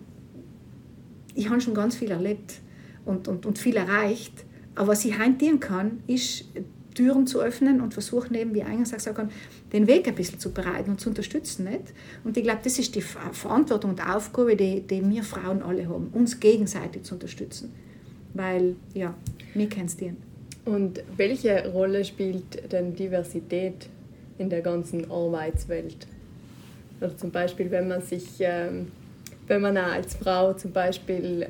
ich 1.34 1.48
habe 1.48 1.60
schon 1.60 1.74
ganz 1.74 1.96
viel 1.96 2.10
erlebt 2.10 2.60
und, 3.04 3.28
und, 3.28 3.46
und 3.46 3.58
viel 3.58 3.76
erreicht, 3.76 4.44
aber 4.74 4.88
was 4.88 5.04
ich 5.04 5.18
heute 5.18 5.58
kann, 5.58 6.02
ist 6.06 6.46
Türen 6.94 7.26
zu 7.26 7.40
öffnen 7.40 7.80
und 7.80 7.94
versuchen 7.94 8.34
eben, 8.34 8.52
wie 8.54 8.62
eingangs 8.62 8.90
gesagt 8.90 9.18
habe, 9.18 9.30
den 9.72 9.86
Weg 9.86 10.08
ein 10.08 10.14
bisschen 10.16 10.40
zu 10.40 10.52
bereiten 10.52 10.90
und 10.90 11.00
zu 11.00 11.08
unterstützen. 11.08 11.64
Nicht? 11.64 11.94
Und 12.24 12.36
ich 12.36 12.42
glaube, 12.42 12.60
das 12.64 12.78
ist 12.78 12.94
die 12.96 13.00
Verantwortung 13.00 13.92
und 13.92 14.06
Aufgabe, 14.06 14.56
die, 14.56 14.80
die 14.80 15.08
wir 15.08 15.22
Frauen 15.22 15.62
alle 15.62 15.88
haben, 15.88 16.08
uns 16.12 16.40
gegenseitig 16.40 17.04
zu 17.04 17.14
unterstützen 17.14 17.72
weil 18.34 18.76
ja, 18.94 19.14
mir 19.54 19.68
kennst 19.68 20.00
du. 20.00 20.14
Und 20.64 21.02
welche 21.16 21.68
Rolle 21.72 22.04
spielt 22.04 22.72
denn 22.72 22.94
Diversität 22.94 23.88
in 24.38 24.50
der 24.50 24.60
ganzen 24.62 25.10
Arbeitswelt. 25.10 26.06
Oder 27.00 27.16
zum 27.16 27.30
Beispiel, 27.30 27.70
wenn 27.70 27.88
man 27.88 28.02
sich, 28.02 28.26
ähm, 28.40 28.92
wenn 29.46 29.62
man 29.62 29.76
als 29.76 30.14
Frau 30.14 30.52
zum 30.52 30.72
Beispiel 30.72 31.48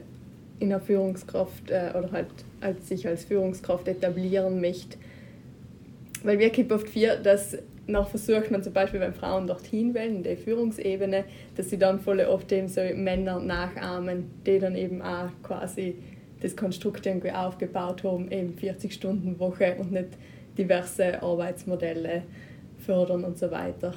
in 0.60 0.68
der 0.68 0.80
Führungskraft 0.80 1.70
äh, 1.70 1.92
oder 1.96 2.12
halt 2.12 2.28
als 2.60 2.88
sich 2.88 3.06
als 3.06 3.24
Führungskraft 3.24 3.88
etablieren 3.88 4.60
möchte. 4.60 4.98
Weil 6.22 6.38
wir 6.38 6.50
kippen 6.50 6.76
oft 6.76 6.88
vier, 6.88 7.16
dass 7.16 7.56
nach 7.86 8.08
versucht 8.08 8.50
man 8.50 8.62
zum 8.62 8.72
Beispiel, 8.72 9.00
wenn 9.00 9.14
Frauen 9.14 9.46
dorthin 9.46 9.94
wollen, 9.94 10.16
in 10.16 10.22
der 10.22 10.36
Führungsebene, 10.36 11.24
dass 11.56 11.70
sie 11.70 11.78
dann 11.78 11.98
voll 11.98 12.20
oft 12.20 12.52
eben 12.52 12.68
so 12.68 12.80
Männer 12.94 13.40
nachahmen, 13.40 14.30
die 14.46 14.58
dann 14.58 14.76
eben 14.76 15.02
auch 15.02 15.30
quasi 15.42 15.96
das 16.40 16.56
Konstrukt 16.56 17.06
irgendwie 17.06 17.30
aufgebaut 17.32 18.02
haben, 18.04 18.30
eben 18.30 18.56
40-Stunden-Woche 18.56 19.76
und 19.78 19.92
nicht 19.92 20.08
diverse 20.56 21.22
Arbeitsmodelle 21.22 22.22
fördern 22.78 23.24
und 23.24 23.38
so 23.38 23.50
weiter. 23.50 23.94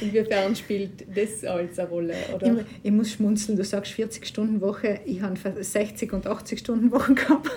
Inwiefern 0.00 0.56
spielt 0.56 1.04
das 1.16 1.44
als 1.44 1.78
eine 1.78 1.88
Rolle? 1.88 2.14
Oder? 2.34 2.46
Ich, 2.46 2.64
ich, 2.82 2.90
muss 2.90 3.12
schmunzeln, 3.12 3.56
du 3.56 3.64
sagst 3.64 3.92
40-Stunden-Woche, 3.92 5.00
ich 5.04 5.20
habe 5.20 5.34
60- 5.36 6.12
und 6.12 6.26
80-Stunden-Wochen 6.26 7.14
gehabt. 7.14 7.50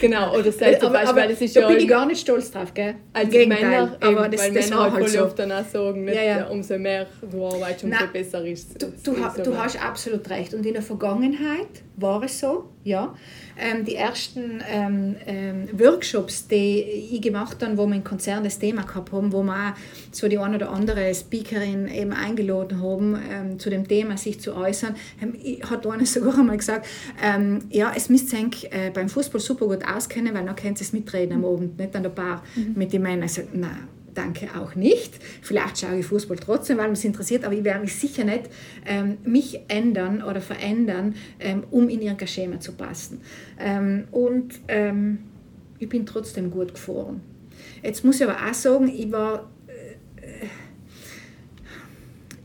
Genau, 0.00 0.36
oder 0.36 0.50
sei 0.52 0.74
zum 0.74 0.92
Beispiel, 0.92 1.10
aber, 1.10 1.26
das 1.28 1.40
ist 1.40 1.56
da 1.56 1.60
ja 1.60 1.68
bin 1.68 1.78
ich 1.78 1.88
gar 1.88 2.06
nicht 2.06 2.20
stolz 2.20 2.50
drauf, 2.50 2.72
gell? 2.74 2.94
Als 3.12 3.30
Gegenteil, 3.30 3.62
Männer, 3.62 3.96
eben, 4.00 4.16
aber 4.16 4.28
das, 4.28 4.40
weil 4.40 4.54
das 4.54 4.70
Männer 4.70 4.92
halt 4.92 5.08
so. 5.08 5.24
oft 5.24 5.38
dann 5.38 5.52
auch 5.52 5.64
sagen, 5.64 6.04
nicht, 6.04 6.14
ja, 6.14 6.22
ja. 6.22 6.46
umso 6.46 6.78
mehr 6.78 7.06
du 7.30 7.44
arbeitest, 7.44 7.84
umso 7.84 7.96
Nein, 7.98 8.08
besser 8.12 8.44
ist 8.44 8.70
es. 8.70 8.78
Du, 8.78 9.12
du, 9.12 9.22
ha, 9.22 9.34
du 9.42 9.56
hast 9.56 9.82
absolut 9.82 10.28
recht 10.30 10.54
und 10.54 10.64
in 10.64 10.74
der 10.74 10.82
Vergangenheit 10.82 11.82
war 11.96 12.22
es 12.22 12.38
so, 12.38 12.68
ja. 12.84 13.14
Ähm, 13.58 13.84
die 13.84 13.94
ersten 13.94 14.62
ähm, 14.70 15.16
ähm, 15.26 15.68
Workshops, 15.72 16.48
die 16.48 16.80
ich 17.12 17.20
gemacht 17.20 17.62
habe, 17.62 17.76
wo 17.76 17.86
wir 17.86 17.96
in 17.96 18.04
Konzern 18.04 18.42
das 18.42 18.58
Thema 18.58 18.82
gehabt 18.82 19.12
haben, 19.12 19.32
wo 19.32 19.42
wir 19.42 19.52
auch 19.52 19.72
so 20.12 20.28
die 20.28 20.38
eine 20.38 20.56
oder 20.56 20.70
andere 20.70 21.14
Speakerin 21.14 21.88
eben 21.88 22.12
eingeladen 22.12 22.82
haben, 22.82 23.18
ähm, 23.30 23.58
zu 23.58 23.68
dem 23.68 23.86
Thema 23.86 24.16
sich 24.16 24.40
zu 24.40 24.54
äußern, 24.54 24.96
ähm, 25.20 25.34
hat 25.68 25.86
eine 25.86 26.06
sogar 26.06 26.38
einmal 26.38 26.56
gesagt, 26.56 26.86
ähm, 27.22 27.60
ja, 27.70 27.92
es 27.94 28.08
müsst 28.08 28.32
ihr 28.32 28.48
äh, 28.70 28.90
beim 28.90 29.08
Fußball 29.08 29.40
super 29.40 29.66
gut 29.66 29.84
auskennen, 29.86 30.34
weil 30.34 30.44
dann 30.44 30.56
könnt 30.56 30.78
ihr 30.78 30.84
es 30.84 30.92
mitreden 30.92 31.34
am 31.34 31.44
Abend, 31.44 31.78
nicht 31.78 31.94
an 31.94 32.02
der 32.02 32.10
Bar 32.10 32.42
mhm. 32.56 32.72
mit 32.76 32.92
den 32.92 33.02
Männern. 33.02 33.24
Ich 33.24 33.32
sage, 33.32 33.48
nein, 33.52 33.88
danke 34.14 34.48
auch 34.58 34.74
nicht. 34.74 35.14
Vielleicht 35.42 35.78
schaue 35.78 35.98
ich 35.98 36.06
Fußball 36.06 36.36
trotzdem, 36.36 36.78
weil 36.78 36.90
mich 36.90 37.04
interessiert, 37.04 37.44
aber 37.44 37.54
ich 37.54 37.64
werde 37.64 37.80
mich 37.80 37.94
sicher 37.94 38.24
nicht 38.24 38.50
ähm, 38.86 39.18
mich 39.24 39.60
ändern 39.68 40.22
oder 40.22 40.40
verändern, 40.40 41.14
ähm, 41.38 41.64
um 41.70 41.88
in 41.88 42.00
ihr 42.02 42.16
Schema 42.26 42.60
zu 42.60 42.72
passen. 42.72 43.20
Ähm, 43.58 44.04
und 44.10 44.60
ähm, 44.68 45.18
ich 45.78 45.88
bin 45.88 46.06
trotzdem 46.06 46.50
gut 46.50 46.74
gefahren. 46.74 47.20
Jetzt 47.82 48.04
muss 48.04 48.20
ich 48.20 48.28
aber 48.28 48.36
auch 48.36 48.54
sagen, 48.54 48.88
ich 48.88 49.10
war 49.10 49.49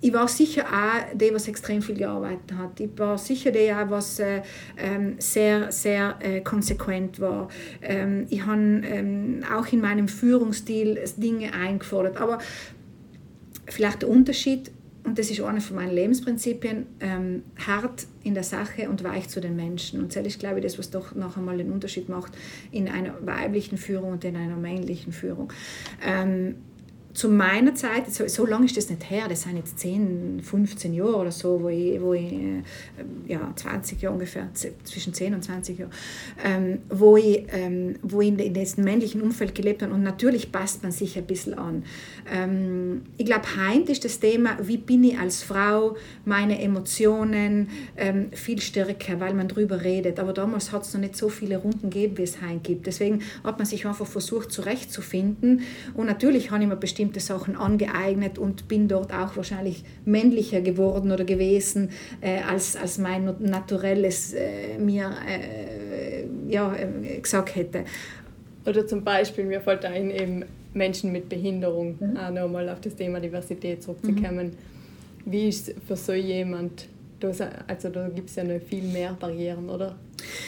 ich 0.05 0.13
war 0.13 0.27
sicher 0.27 0.65
auch 0.65 1.17
die, 1.17 1.33
was 1.33 1.47
extrem 1.47 1.81
viel 1.81 1.95
gearbeitet 1.95 2.55
hat. 2.55 2.79
Ich 2.79 2.89
war 2.97 3.17
sicher 3.17 3.51
auch, 3.51 3.89
was 3.89 4.19
äh, 4.19 4.43
ähm, 4.77 5.15
sehr, 5.17 5.71
sehr 5.71 6.15
äh, 6.19 6.41
konsequent 6.41 7.19
war. 7.19 7.49
Ähm, 7.81 8.27
ich 8.29 8.45
habe 8.45 8.61
ähm, 8.61 9.43
auch 9.51 9.65
in 9.73 9.81
meinem 9.81 10.07
Führungsstil 10.07 10.99
Dinge 11.17 11.53
eingefordert. 11.53 12.17
Aber 12.17 12.37
vielleicht 13.67 14.03
der 14.03 14.09
Unterschied, 14.09 14.69
und 15.05 15.17
das 15.17 15.31
ist 15.31 15.41
einer 15.41 15.59
von 15.59 15.77
meinen 15.77 15.95
Lebensprinzipien, 15.95 16.85
ähm, 16.99 17.41
hart 17.65 18.05
in 18.23 18.35
der 18.35 18.43
Sache 18.43 18.87
und 18.87 19.03
weich 19.03 19.27
zu 19.29 19.41
den 19.41 19.55
Menschen. 19.55 20.01
Und 20.01 20.15
das 20.15 20.23
ist, 20.23 20.39
glaube 20.39 20.59
ich, 20.59 20.65
das, 20.65 20.77
was 20.77 20.91
doch 20.91 21.15
noch 21.15 21.35
einmal 21.35 21.57
den 21.57 21.71
Unterschied 21.71 22.09
macht 22.09 22.31
in 22.71 22.89
einer 22.89 23.25
weiblichen 23.25 23.79
Führung 23.79 24.11
und 24.11 24.23
in 24.23 24.35
einer 24.35 24.55
männlichen 24.55 25.13
Führung. 25.13 25.51
Ähm, 26.05 26.57
zu 27.15 27.29
meiner 27.29 27.73
Zeit, 27.75 28.13
so, 28.13 28.27
so 28.27 28.45
lange 28.45 28.65
ist 28.65 28.75
das 28.75 28.89
nicht 28.89 29.09
her, 29.09 29.27
das 29.29 29.43
sind 29.43 29.55
jetzt 29.55 29.79
10, 29.79 30.41
15 30.43 30.93
Jahre 30.93 31.15
oder 31.15 31.31
so, 31.31 31.61
wo 31.61 31.69
ich, 31.69 31.99
wo 32.01 32.13
ich 32.13 32.33
äh, 32.33 32.61
ja, 33.25 33.53
20 33.55 34.01
Jahre 34.01 34.15
ungefähr, 34.15 34.49
zwischen 34.53 35.13
10 35.13 35.33
und 35.33 35.41
20 35.41 35.79
Jahren, 35.79 35.91
ähm, 36.43 36.79
wo 36.89 37.15
ich, 37.15 37.45
ähm, 37.53 37.95
wo 38.01 38.19
ich 38.19 38.27
in, 38.27 38.39
in 38.39 38.53
diesem 38.53 38.83
männlichen 38.83 39.21
Umfeld 39.21 39.55
gelebt 39.55 39.81
habe 39.81 39.93
und 39.93 40.03
natürlich 40.03 40.51
passt 40.51 40.83
man 40.83 40.91
sich 40.91 41.17
ein 41.17 41.25
bisschen 41.25 41.53
an. 41.53 41.83
Ähm, 42.29 43.03
ich 43.17 43.25
glaube, 43.25 43.45
heute 43.65 43.93
ist 43.93 44.03
das 44.03 44.19
Thema, 44.19 44.57
wie 44.61 44.77
bin 44.77 45.05
ich 45.05 45.17
als 45.17 45.41
Frau, 45.41 45.95
meine 46.25 46.61
Emotionen 46.61 47.69
ähm, 47.95 48.27
viel 48.33 48.61
stärker, 48.61 49.21
weil 49.21 49.33
man 49.33 49.47
darüber 49.47 49.81
redet, 49.81 50.19
aber 50.19 50.33
damals 50.33 50.73
hat 50.73 50.83
es 50.83 50.93
noch 50.93 50.99
nicht 50.99 51.15
so 51.15 51.29
viele 51.29 51.57
Runden 51.57 51.89
gegeben, 51.89 52.17
wie 52.17 52.23
es 52.23 52.41
heute 52.41 52.59
gibt. 52.59 52.87
Deswegen 52.87 53.21
hat 53.45 53.57
man 53.57 53.65
sich 53.65 53.85
einfach 53.87 54.05
versucht 54.05 54.51
zurechtzufinden 54.51 55.61
und 55.93 56.07
natürlich 56.07 56.51
habe 56.51 56.61
ich 56.61 56.67
mir 56.67 56.75
bestimmt 56.75 57.04
bestimmte 57.05 57.19
Sachen 57.19 57.55
angeeignet 57.55 58.37
und 58.37 58.67
bin 58.67 58.87
dort 58.87 59.13
auch 59.13 59.35
wahrscheinlich 59.35 59.83
männlicher 60.05 60.61
geworden 60.61 61.11
oder 61.11 61.23
gewesen, 61.23 61.89
äh, 62.21 62.39
als, 62.39 62.75
als 62.75 62.97
mein 62.97 63.35
Naturelles 63.39 64.33
äh, 64.33 64.77
mir 64.77 65.11
äh, 65.27 66.25
ja, 66.51 66.75
äh, 66.75 67.19
gesagt 67.19 67.55
hätte. 67.55 67.85
Oder 68.65 68.87
zum 68.87 69.03
Beispiel, 69.03 69.45
mir 69.45 69.61
fällt 69.61 69.85
ein, 69.85 70.09
eben 70.09 70.45
Menschen 70.73 71.11
mit 71.11 71.29
Behinderung, 71.29 71.95
mhm. 71.99 72.17
auch 72.17 72.31
nochmal 72.31 72.69
auf 72.69 72.81
das 72.81 72.95
Thema 72.95 73.19
Diversität 73.19 73.83
zurückzukommen. 73.83 74.47
Mhm. 74.47 75.31
Wie 75.31 75.49
ist 75.49 75.73
für 75.87 75.95
so 75.95 76.13
jemand 76.13 76.87
also 77.67 77.89
da 77.89 78.07
gibt 78.09 78.29
es 78.29 78.35
ja 78.35 78.43
noch 78.43 78.61
viel 78.61 78.83
mehr 78.83 79.17
Barrieren, 79.19 79.67
oder? 79.67 79.95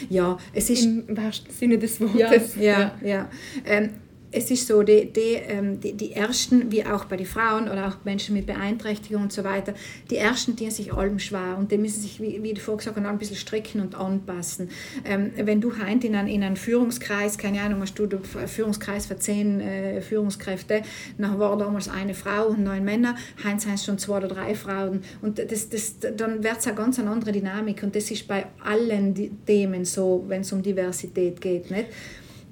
Ja, 0.10 0.38
es 0.54 0.70
ist... 0.70 0.86
Im 0.86 1.18
wahrsten 1.18 1.52
Sinne 1.52 1.80
des 1.80 2.00
Wortes. 2.00 2.56
Ja, 2.56 2.96
ja. 3.02 3.08
ja. 3.08 3.30
Ähm, 3.66 3.90
es 4.32 4.52
ist 4.52 4.68
so, 4.68 4.84
die, 4.84 5.12
die, 5.12 5.36
ähm, 5.36 5.80
die, 5.80 5.94
die, 5.94 6.12
Ersten, 6.12 6.72
wie 6.72 6.86
auch 6.86 7.06
bei 7.06 7.16
den 7.16 7.26
Frauen 7.26 7.70
oder 7.70 7.88
auch 7.88 8.04
Menschen 8.04 8.36
mit 8.36 8.46
Beeinträchtigung 8.46 9.24
und 9.24 9.34
so 9.34 9.44
weiter, 9.44 9.74
die 10.10 10.18
Ersten 10.18 10.56
die 10.56 10.70
sich 10.70 10.94
allem 10.94 11.20
schwer 11.20 11.56
und 11.58 11.72
die 11.72 11.78
müssen 11.78 12.02
sich, 12.02 12.22
wie, 12.22 12.42
wie 12.44 12.54
du 12.54 12.60
vorher 12.60 12.78
gesagt 12.78 12.98
hast, 12.98 13.06
ein 13.06 13.18
bisschen 13.18 13.38
strecken 13.38 13.82
und 13.82 13.96
anpassen. 13.96 14.70
Ähm, 15.06 15.32
wenn 15.38 15.62
du 15.62 15.78
heint 15.78 16.04
in 16.04 16.16
einen, 16.16 16.28
in 16.28 16.44
einen 16.44 16.58
Führungskreis, 16.58 17.38
keine 17.38 17.62
Ahnung, 17.62 17.82
hast 17.82 17.98
du 17.98 18.04
einen 18.04 18.48
Führungskreis 18.48 19.06
für 19.06 19.18
zehn 19.18 19.62
äh, 19.62 20.02
Führungskräfte, 20.02 20.82
dann 21.18 21.40
war 21.40 21.58
damals 21.58 21.88
eine 21.88 22.14
Frau 22.14 22.48
und 22.48 22.64
neun 22.64 22.84
Männer, 22.84 23.16
heint 23.44 23.62
sind 23.62 23.80
schon 23.80 23.98
zwei 23.98 24.18
oder 24.18 24.28
drei 24.28 24.56
Frauen 24.56 25.02
und 25.22 25.40
das, 25.40 25.70
das, 25.70 25.96
dann 26.00 26.44
wird 26.44 26.58
es 26.60 26.68
eine 26.68 26.76
ganz 26.76 27.00
andere 27.00 27.32
Dynamik 27.32 27.84
und 27.84 27.96
das 27.96 28.12
ist 28.12 28.28
bei 28.28 28.48
allen 28.64 29.16
Themen 29.46 29.86
so, 29.86 30.26
wenn 30.28 30.42
es 30.42 30.52
um 30.52 30.62
Diversität 30.62 31.40
geht. 31.40 31.72
Nicht? 31.72 31.88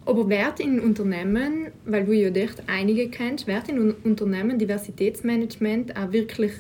Aber 0.06 0.30
wird 0.30 0.60
in 0.60 0.80
Unternehmen, 0.80 1.68
weil 1.86 2.06
du 2.06 2.14
ja 2.14 2.30
dort 2.30 2.64
einige 2.68 3.10
kennst, 3.10 3.48
wird 3.48 3.70
in 3.70 3.92
Unternehmen 3.92 4.60
Diversitätsmanagement 4.60 5.98
auch 5.98 6.12
wirklich 6.12 6.52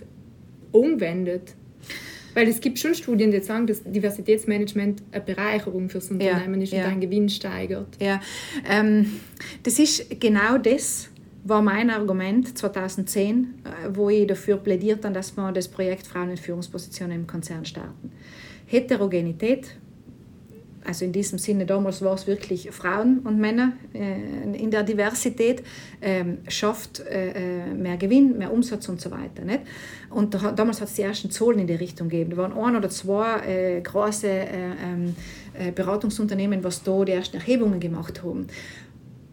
umwendet? 0.71 1.53
Weil 2.34 2.49
es 2.49 2.60
gibt 2.60 2.79
schon 2.79 2.93
Studien, 2.95 3.31
die 3.31 3.39
sagen, 3.39 3.65
dass 3.65 3.81
Diversitätsmanagement 3.84 5.03
eine 5.12 5.23
Bereicherung 5.23 5.89
für 5.89 5.99
das 5.99 6.12
Unternehmen 6.12 6.55
ja, 6.55 6.63
ist 6.63 6.73
und 6.73 6.79
ja. 6.79 6.86
einen 6.86 7.01
Gewinn 7.01 7.29
steigert. 7.29 7.88
Ja, 8.01 8.19
ähm, 8.69 9.19
das 9.63 9.79
ist 9.79 10.19
genau 10.19 10.58
das, 10.58 11.10
war 11.45 11.62
mein 11.62 11.91
Argument 11.91 12.58
2010, 12.58 13.53
äh, 13.63 13.95
wo 13.95 14.10
ich 14.10 14.27
dafür 14.27 14.58
plädiert 14.58 15.05
habe, 15.05 15.13
dass 15.13 15.38
wir 15.38 15.51
das 15.51 15.67
Projekt 15.67 16.08
Frauen 16.08 16.31
in 16.31 16.38
Führungspositionen 16.38 17.19
im 17.19 17.27
Konzern 17.27 17.63
starten. 17.63 18.12
Heterogenität 18.65 19.77
also 20.86 21.06
in 21.06 21.12
diesem 21.12 21.39
Sinne, 21.39 21.65
damals 21.65 22.02
war 22.02 22.13
es 22.13 22.28
wirklich 22.28 22.69
Frauen 22.71 23.19
und 23.19 23.39
Männer 23.39 23.74
äh, 23.93 24.54
in 24.58 24.71
der 24.71 24.84
Diversität, 24.84 25.63
ähm, 26.02 26.39
schafft 26.48 27.00
äh, 27.00 27.69
äh, 27.69 27.74
mehr 27.74 27.98
Gewinn, 27.98 28.38
mehr 28.38 28.52
Umsatz 28.54 28.88
und 28.89 29.02
so 29.02 29.12
weiter. 29.12 29.43
Nicht? 29.43 29.62
Und 30.10 30.34
da, 30.34 30.52
damals 30.52 30.82
hat 30.82 30.89
es 30.89 30.95
die 30.95 31.02
ersten 31.02 31.32
Zahlen 31.32 31.60
in 31.60 31.67
die 31.67 31.76
Richtung 31.76 32.10
gegeben. 32.10 32.32
Da 32.32 32.38
waren 32.38 32.54
ein 32.54 32.76
oder 32.76 32.89
zwei 32.89 33.39
äh, 33.48 33.82
große 33.82 34.28
äh, 34.28 34.71
ähm, 34.84 35.15
äh, 35.54 35.71
Beratungsunternehmen, 35.71 36.63
was 36.63 36.84
da 36.84 37.04
die 37.04 37.13
ersten 37.13 37.38
Erhebungen 37.38 37.80
gemacht 37.80 38.24
haben. 38.24 38.48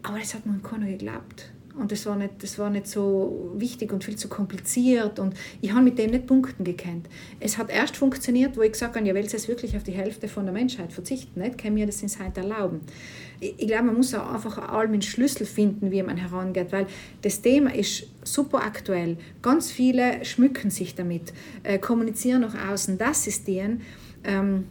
Aber 0.03 0.19
das 0.19 0.33
hat 0.33 0.45
man 0.45 0.61
keiner 0.61 0.87
geglaubt. 0.87 1.52
Und 1.75 1.91
das 1.91 2.05
war, 2.05 2.15
nicht, 2.15 2.33
das 2.41 2.59
war 2.59 2.69
nicht 2.69 2.85
so 2.85 3.51
wichtig 3.55 3.91
und 3.91 4.03
viel 4.03 4.15
zu 4.15 4.27
kompliziert. 4.27 5.17
Und 5.17 5.33
ich 5.59 5.71
habe 5.71 5.81
mit 5.81 5.97
dem 5.97 6.11
nicht 6.11 6.27
punkten 6.27 6.63
gekannt. 6.63 7.09
Es 7.39 7.57
hat 7.57 7.71
erst 7.71 7.97
funktioniert, 7.97 8.55
wo 8.57 8.61
ich 8.61 8.73
gesagt 8.73 8.95
habe, 8.95 9.07
ja, 9.07 9.15
will 9.15 9.25
es 9.25 9.47
wirklich 9.47 9.75
auf 9.75 9.81
die 9.81 9.91
Hälfte 9.91 10.27
von 10.27 10.45
der 10.45 10.53
Menschheit 10.53 10.93
verzichten? 10.93 11.39
Nicht? 11.39 11.57
Kann 11.57 11.73
mir 11.73 11.87
das 11.87 12.01
ins 12.03 12.17
Zeit 12.19 12.37
erlauben? 12.37 12.81
Ich, 13.39 13.55
ich 13.57 13.67
glaube, 13.67 13.85
man 13.85 13.95
muss 13.95 14.13
auch 14.13 14.33
einfach 14.33 14.57
allem 14.69 14.93
einen 14.93 15.01
Schlüssel 15.01 15.47
finden, 15.47 15.89
wie 15.89 16.03
man 16.03 16.17
herangeht, 16.17 16.71
weil 16.71 16.85
das 17.23 17.41
Thema 17.41 17.73
ist 17.73 18.07
super 18.23 18.63
aktuell. 18.63 19.17
Ganz 19.41 19.71
viele 19.71 20.23
schmücken 20.25 20.69
sich 20.69 20.93
damit, 20.93 21.33
äh, 21.63 21.79
kommunizieren 21.79 22.41
nach 22.41 22.69
außen, 22.69 22.99
das 22.99 23.25
ist 23.25 23.47
deren. 23.47 23.81
Ähm, 24.23 24.65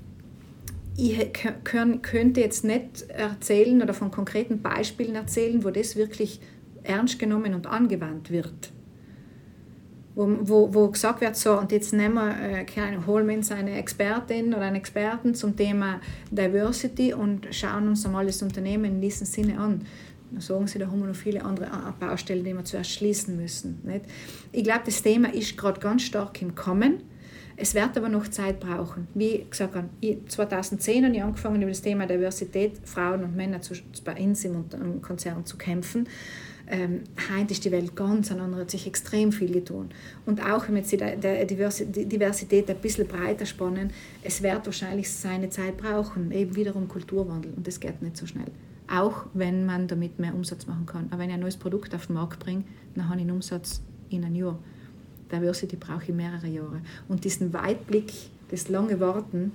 ich 0.97 1.19
könnte 1.65 2.41
jetzt 2.41 2.65
nicht 2.65 3.09
erzählen 3.09 3.81
oder 3.83 3.95
von 3.95 4.11
konkreten 4.11 4.61
Beispielen 4.61 5.15
erzählen, 5.15 5.65
wo 5.65 5.71
das 5.71 5.97
wirklich 5.97 6.39
ernst 6.85 7.19
genommen 7.19 7.55
und 7.55 7.67
angewandt 7.67 8.31
wird. 8.31 8.73
Wo, 10.15 10.29
wo, 10.43 10.75
wo 10.75 10.89
gesagt 10.89 11.23
wird, 11.23 11.37
so, 11.37 11.59
und 11.59 11.73
jetzt 11.73 11.95
nehmen 11.95 12.15
wir, 12.17 12.37
äh, 12.39 12.67
holen 13.07 13.27
wir 13.27 13.37
uns 13.37 13.51
eine 13.51 13.79
Expertin 13.79 14.53
oder 14.53 14.63
einen 14.63 14.77
Experten 14.77 15.35
zum 15.35 15.57
Thema 15.57 16.01
Diversity 16.31 17.15
und 17.15 17.49
schauen 17.51 17.89
uns 17.89 18.05
einmal 18.05 18.27
das 18.27 18.43
Unternehmen 18.43 18.85
in 18.85 19.01
diesem 19.01 19.27
Sinne 19.27 19.59
an. 19.59 19.87
Dann 20.31 20.41
sagen 20.41 20.67
sie, 20.67 20.79
da 20.79 20.87
haben 20.87 21.01
wir 21.01 21.09
noch 21.09 21.15
viele 21.15 21.43
andere 21.43 21.71
Baustellen, 21.99 22.45
die 22.45 22.53
wir 22.53 22.65
zuerst 22.65 22.91
schließen 22.91 23.37
müssen. 23.37 23.81
Nicht? 23.85 24.05
Ich 24.53 24.65
glaube, 24.65 24.83
das 24.85 25.03
Thema 25.03 25.33
ist 25.33 25.57
gerade 25.57 25.81
ganz 25.81 26.03
stark 26.03 26.43
im 26.43 26.55
Kommen. 26.55 27.03
Es 27.57 27.75
wird 27.75 27.97
aber 27.97 28.09
noch 28.09 28.29
Zeit 28.29 28.61
brauchen. 28.61 29.09
Wie 29.15 29.47
gesagt, 29.49 29.77
2010 30.29 31.05
habe 31.05 31.15
ich 31.15 31.23
angefangen, 31.23 31.63
über 31.63 31.71
das 31.71 31.83
Thema 31.83 32.07
Diversität, 32.07 32.81
Frauen 32.85 33.25
und 33.25 33.37
Männer 33.37 33.61
zu, 33.61 33.75
bei 34.05 34.17
uns 34.17 34.45
im 34.45 35.01
Konzern 35.03 35.45
zu 35.45 35.57
kämpfen. 35.57 36.09
Ähm, 36.73 37.03
heute 37.31 37.53
ist 37.53 37.67
die 37.67 37.71
Welt 37.71 37.95
ganz 37.95 38.33
anders, 38.33 38.59
hat 38.59 38.71
sich 38.71 38.87
extrem 38.87 39.31
viel 39.31 39.53
getan. 39.53 39.91
Und 40.25 40.43
auch 40.43 40.67
wenn 40.67 40.77
wir 40.77 40.81
jetzt 40.81 40.91
die 40.91 42.07
Diversität 42.07 42.71
ein 42.71 42.79
bisschen 42.79 43.07
breiter 43.07 43.45
spannen, 43.45 43.91
es 44.23 44.43
wird 44.43 44.65
wahrscheinlich 44.65 45.13
seine 45.13 45.51
Zeit 45.51 45.77
brauchen, 45.77 46.33
eben 46.33 46.57
wiederum 46.57 46.89
Kulturwandel. 46.89 47.53
Und 47.55 47.67
das 47.67 47.79
geht 47.79 48.01
nicht 48.01 48.17
so 48.17 48.27
schnell. 48.27 48.51
Auch 48.91 49.27
wenn 49.35 49.67
man 49.67 49.87
damit 49.87 50.19
mehr 50.19 50.35
Umsatz 50.35 50.67
machen 50.67 50.87
kann. 50.87 51.09
Aber 51.11 51.19
wenn 51.19 51.29
ich 51.29 51.35
ein 51.35 51.41
neues 51.41 51.59
Produkt 51.59 51.95
auf 51.95 52.07
den 52.07 52.15
Markt 52.15 52.39
bringe, 52.39 52.65
dann 52.95 53.05
habe 53.05 53.17
ich 53.17 53.23
einen 53.23 53.33
Umsatz 53.33 53.83
in 54.09 54.25
einem 54.25 54.37
Jahr. 54.37 54.59
Diversity 55.31 55.77
brauche 55.77 56.05
ich 56.05 56.15
mehrere 56.15 56.47
Jahre. 56.47 56.81
Und 57.07 57.25
diesen 57.25 57.53
Weitblick, 57.53 58.15
das 58.51 58.71
lange 58.71 58.99
Warten, 58.99 59.53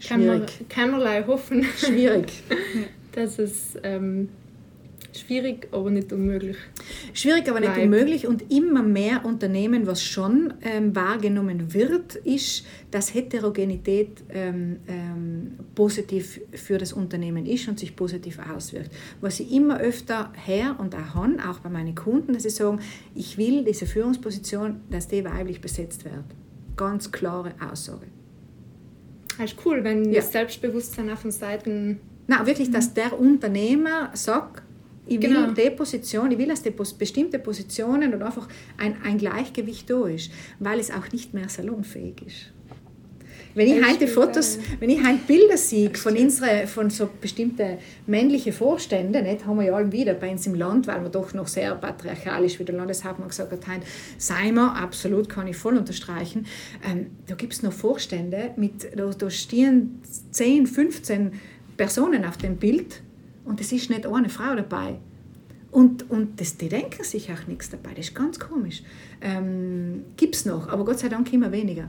schwierig. 0.00 0.68
Kann 0.68 0.90
man, 0.90 1.02
man 1.02 1.26
hoffen. 1.26 1.64
Schwierig. 1.78 2.42
dass 3.12 3.38
es 3.38 3.78
ähm, 3.82 4.28
Schwierig, 5.16 5.68
aber 5.70 5.90
nicht 5.90 6.12
unmöglich. 6.12 6.56
Schwierig, 7.12 7.48
aber 7.48 7.60
nicht 7.60 7.76
Vibe. 7.76 7.84
unmöglich. 7.84 8.26
Und 8.26 8.50
immer 8.50 8.82
mehr 8.82 9.24
Unternehmen, 9.24 9.86
was 9.86 10.02
schon 10.02 10.54
ähm, 10.62 10.94
wahrgenommen 10.96 11.72
wird, 11.72 12.16
ist, 12.16 12.66
dass 12.90 13.14
Heterogenität 13.14 14.24
ähm, 14.30 14.78
ähm, 14.88 15.52
positiv 15.76 16.40
für 16.52 16.78
das 16.78 16.92
Unternehmen 16.92 17.46
ist 17.46 17.68
und 17.68 17.78
sich 17.78 17.94
positiv 17.94 18.40
auswirkt. 18.40 18.90
Was 19.20 19.38
ich 19.38 19.52
immer 19.52 19.78
öfter 19.78 20.32
her 20.34 20.76
und 20.78 20.96
auch 20.96 21.14
han, 21.14 21.38
auch 21.38 21.60
bei 21.60 21.68
meinen 21.68 21.94
Kunden, 21.94 22.32
dass 22.32 22.42
sie 22.42 22.50
sagen, 22.50 22.80
ich 23.14 23.38
will 23.38 23.64
diese 23.64 23.86
Führungsposition, 23.86 24.80
dass 24.90 25.06
die 25.06 25.24
weiblich 25.24 25.60
besetzt 25.60 26.04
wird. 26.04 26.24
Ganz 26.76 27.12
klare 27.12 27.54
Aussage. 27.70 28.06
Das 29.38 29.52
ist 29.52 29.64
cool, 29.64 29.84
wenn 29.84 30.12
ja. 30.12 30.20
das 30.20 30.32
Selbstbewusstsein 30.32 31.10
auf 31.10 31.22
den 31.22 31.30
Seiten 31.30 32.00
na 32.26 32.46
wirklich, 32.46 32.70
dass 32.70 32.90
mhm. 32.90 32.94
der 32.94 33.18
Unternehmer 33.18 34.10
sagt, 34.14 34.62
ich 35.06 35.20
will 35.20 35.34
genau. 35.34 35.52
die 35.52 35.70
Position, 35.70 36.30
ich 36.30 36.38
will, 36.38 36.48
dass 36.48 36.62
die 36.62 36.70
bestimmte 36.70 37.38
Positionen 37.38 38.14
und 38.14 38.22
einfach 38.22 38.48
ein, 38.78 38.96
ein 39.04 39.18
Gleichgewicht 39.18 39.88
da 39.90 40.06
ist, 40.06 40.30
weil 40.60 40.78
es 40.78 40.90
auch 40.90 41.12
nicht 41.12 41.34
mehr 41.34 41.48
salonfähig 41.48 42.22
ist. 42.26 42.54
Wenn 43.56 43.68
ich 43.68 43.88
heute 43.88 44.08
Fotos, 44.08 44.58
wenn 44.80 44.90
ich 44.90 44.98
heute 45.06 45.20
Bilder 45.28 45.56
sehe 45.56 45.94
von, 45.94 46.16
unsere, 46.16 46.66
von 46.66 46.90
so 46.90 47.08
bestimmten 47.20 47.78
männlichen 48.04 48.52
Vorständen, 48.52 49.22
nicht, 49.22 49.46
haben 49.46 49.58
wir 49.58 49.66
ja 49.66 49.74
alle 49.74 49.92
wieder 49.92 50.14
bei 50.14 50.32
uns 50.32 50.44
im 50.48 50.56
Land, 50.56 50.88
weil 50.88 51.00
wir 51.02 51.08
doch 51.08 51.32
noch 51.34 51.46
sehr 51.46 51.72
patriarchalisch, 51.76 52.58
wie 52.58 52.64
der 52.64 52.74
Landeshauptmann 52.74 53.28
gesagt 53.28 53.52
hat, 53.52 53.68
heute 53.68 53.86
seien 54.18 54.54
wir, 54.54 54.74
absolut, 54.74 55.28
kann 55.28 55.46
ich 55.46 55.56
voll 55.56 55.76
unterstreichen, 55.76 56.46
ähm, 56.84 57.12
da 57.28 57.36
gibt 57.36 57.52
es 57.52 57.62
noch 57.62 57.72
Vorstände, 57.72 58.50
mit, 58.56 58.88
da, 58.96 59.08
da 59.10 59.30
stehen 59.30 60.00
10, 60.32 60.66
15 60.66 61.32
Personen 61.76 62.24
auf 62.24 62.36
dem 62.36 62.56
Bild 62.56 63.02
und 63.44 63.60
es 63.60 63.72
ist 63.72 63.90
nicht 63.90 64.06
eine 64.06 64.28
Frau 64.28 64.54
dabei. 64.54 64.98
Und, 65.70 66.08
und 66.08 66.40
das, 66.40 66.56
die 66.56 66.68
denken 66.68 67.02
sich 67.02 67.32
auch 67.32 67.48
nichts 67.48 67.68
dabei. 67.68 67.90
Das 67.94 68.06
ist 68.06 68.14
ganz 68.14 68.38
komisch. 68.38 68.82
Ähm, 69.20 70.04
Gibt 70.16 70.36
es 70.36 70.46
noch, 70.46 70.68
aber 70.68 70.84
Gott 70.84 71.00
sei 71.00 71.08
Dank 71.08 71.32
immer 71.32 71.50
weniger. 71.50 71.88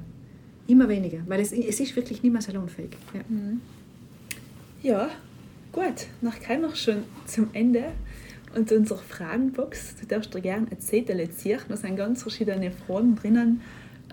Immer 0.67 0.89
weniger, 0.89 1.19
weil 1.27 1.39
es, 1.41 1.51
es 1.51 1.79
ist 1.79 1.95
wirklich 1.95 2.23
nicht 2.23 2.31
mehr 2.31 2.41
salonfähig. 2.41 2.97
Ja, 3.13 3.19
mhm. 3.29 3.61
ja 4.81 5.09
gut. 5.71 6.07
Nach 6.21 6.41
kommen 6.41 6.63
wir 6.63 6.75
schon 6.75 7.03
zum 7.27 7.49
Ende. 7.53 7.91
Und 8.55 8.71
unsere 8.71 9.03
Fragenbox, 9.03 9.97
du 9.99 10.07
darfst 10.07 10.33
dir 10.33 10.41
gerne 10.41 10.67
ein 10.71 10.79
Zettel 10.79 11.29
ziehen. 11.29 11.59
Da 11.67 11.77
sind 11.77 11.95
ganz 11.95 12.23
verschiedene 12.23 12.71
Fragen 12.71 13.15
drinnen. 13.15 13.61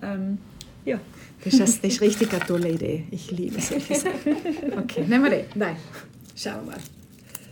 Ähm, 0.03 0.37
ja. 0.85 1.01
Das 1.45 1.55
ist, 1.55 1.83
das 1.83 1.93
ist 1.95 2.01
richtig 2.03 2.31
eine 2.33 2.45
tolle 2.45 2.73
Idee. 2.73 3.05
Ich 3.11 3.31
liebe 3.31 3.61
solche 3.61 3.95
Sachen. 3.99 4.37
Okay, 4.77 5.07
nehmen 5.07 5.25
wir 5.25 5.31
die. 5.31 5.59
Nein, 5.59 5.77
schauen 6.37 6.67
wir 6.67 6.73
mal. 6.73 6.81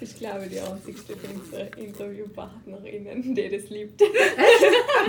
Ich 0.02 0.16
glaube, 0.16 0.46
die 0.46 0.58
einzigste 0.58 1.14
von 1.16 1.40
unseren 1.40 1.68
Interviewpartnerinnen, 1.76 3.34
die 3.34 3.48
das 3.50 3.68
liebt. 3.68 4.00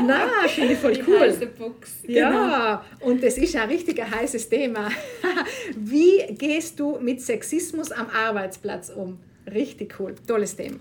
Nein, 0.06 0.30
finde 0.50 0.74
ich 0.74 0.80
voll 0.80 0.94
die 0.94 1.04
cool. 1.08 1.20
Heiße 1.20 1.46
Box. 1.48 1.92
Ja, 2.08 2.84
genau. 3.00 3.10
und 3.12 3.24
das 3.24 3.38
ist 3.38 3.56
ein 3.56 3.70
richtig 3.70 4.04
heißes 4.04 4.50
Thema. 4.50 4.90
Wie 5.78 6.26
gehst 6.32 6.80
du 6.80 7.00
mit 7.00 7.22
Sexismus 7.22 7.92
am 7.92 8.08
Arbeitsplatz 8.10 8.90
um? 8.90 9.20
Richtig 9.52 10.00
cool, 10.00 10.14
tolles 10.28 10.56
Thema. 10.56 10.78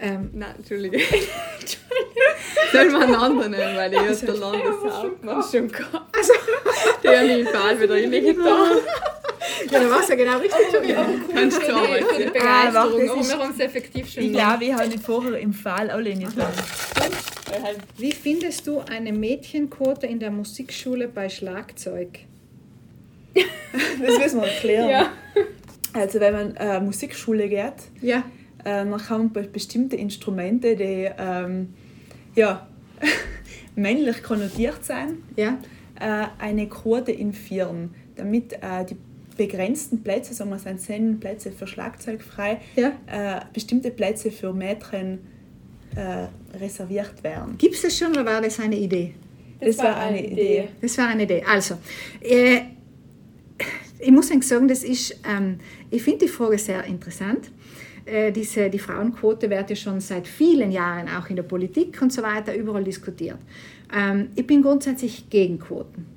Ähm, 0.00 0.30
Nein, 0.32 0.54
Entschuldige. 0.58 0.98
Soll 2.72 2.90
man 2.90 3.02
einen 3.02 3.14
anderen 3.14 3.50
nehmen, 3.52 3.76
weil 3.76 3.92
ich 3.92 3.98
also, 3.98 4.26
der 4.26 4.36
Landeshauptmann 4.36 5.42
schon 5.42 5.68
gehabt. 5.70 6.16
Also, 6.16 6.32
der 7.02 7.20
hat 7.20 7.26
mich 7.26 7.48
Fall 7.48 7.80
wieder 7.80 7.94
reingetan. 7.94 8.78
War 9.74 10.00
es 10.00 10.08
ja 10.08 10.14
genau 10.14 10.38
richtig. 10.38 10.60
Oh, 10.72 10.84
ja, 10.84 11.06
Kannst 11.32 11.62
du 11.62 11.74
arbeiten. 11.74 12.04
Für 12.06 12.18
die 12.18 12.24
Begeisterung, 12.24 12.46
ah, 12.46 12.82
aber 12.82 12.98
wir 12.98 13.38
haben 13.38 13.50
es 13.50 13.60
effektiv 13.60 14.10
schon 14.10 14.24
Ich 14.24 14.32
glaube, 14.32 14.64
ich 14.64 14.72
habe 14.72 14.88
nicht 14.88 15.04
vorher 15.04 15.38
im 15.38 15.52
Fall 15.52 15.90
alle 15.90 16.14
nicht. 16.14 16.32
Wie 17.98 18.12
findest 18.12 18.66
du 18.66 18.80
eine 18.80 19.12
Mädchenquote 19.12 20.06
in 20.06 20.18
der 20.18 20.30
Musikschule 20.30 21.08
bei 21.08 21.28
Schlagzeug? 21.28 22.20
das 23.34 24.18
müssen 24.18 24.40
wir 24.40 24.48
erklären. 24.48 24.88
Ja. 24.88 25.10
Also 25.92 26.20
wenn 26.20 26.32
man 26.32 26.56
äh, 26.56 26.80
Musikschule 26.80 27.48
geht, 27.48 27.74
ja. 28.00 28.18
äh, 28.18 28.84
dann 28.84 28.96
kann 28.98 29.30
man 29.32 29.52
bestimmte 29.52 29.96
Instrumente, 29.96 30.76
die 30.76 31.08
ähm, 31.16 31.74
ja, 32.34 32.66
männlich 33.76 34.22
konnotiert 34.22 34.84
sein, 34.84 35.22
ja. 35.36 35.58
äh, 36.00 36.26
eine 36.38 36.68
Quote 36.68 37.12
in 37.12 37.32
Vieren, 37.32 37.94
damit 38.16 38.54
äh, 38.54 38.84
die 38.88 38.96
begrenzten 39.36 40.02
Plätze, 40.02 40.34
sagen 40.34 40.50
wir, 40.50 40.58
sind 40.58 40.80
zehn 40.80 41.20
Plätze 41.20 41.52
für 41.52 41.66
Schlagzeug 41.66 42.22
frei, 42.22 42.60
ja. 42.76 42.92
äh, 43.06 43.40
bestimmte 43.52 43.90
Plätze 43.90 44.30
für 44.30 44.52
Mädchen 44.52 45.18
äh, 45.96 46.58
reserviert 46.58 47.22
werden. 47.22 47.56
Gibt 47.58 47.74
es 47.74 47.82
das 47.82 47.96
schon 47.96 48.12
oder 48.12 48.24
war 48.24 48.40
das 48.40 48.60
eine 48.60 48.76
Idee? 48.76 49.14
Das, 49.60 49.76
das 49.76 49.86
war 49.86 49.96
eine 49.96 50.24
Idee. 50.24 50.32
Idee. 50.32 50.68
Das 50.80 50.98
war 50.98 51.08
eine 51.08 51.22
Idee. 51.22 51.42
Also, 51.46 51.76
äh, 52.20 52.60
ich 53.98 54.10
muss 54.10 54.28
sagen, 54.28 54.68
das 54.68 54.84
ist, 54.84 55.20
ähm, 55.28 55.58
ich 55.90 56.02
finde 56.02 56.26
die 56.26 56.28
Frage 56.28 56.58
sehr 56.58 56.84
interessant. 56.84 57.50
Äh, 58.04 58.32
diese, 58.32 58.68
die 58.68 58.78
Frauenquote 58.78 59.48
wird 59.48 59.70
ja 59.70 59.76
schon 59.76 60.00
seit 60.00 60.28
vielen 60.28 60.70
Jahren 60.70 61.08
auch 61.08 61.30
in 61.30 61.36
der 61.36 61.42
Politik 61.44 62.00
und 62.02 62.12
so 62.12 62.22
weiter 62.22 62.54
überall 62.54 62.84
diskutiert. 62.84 63.38
Ähm, 63.94 64.28
ich 64.34 64.46
bin 64.46 64.62
grundsätzlich 64.62 65.30
gegen 65.30 65.58
Quoten 65.58 66.13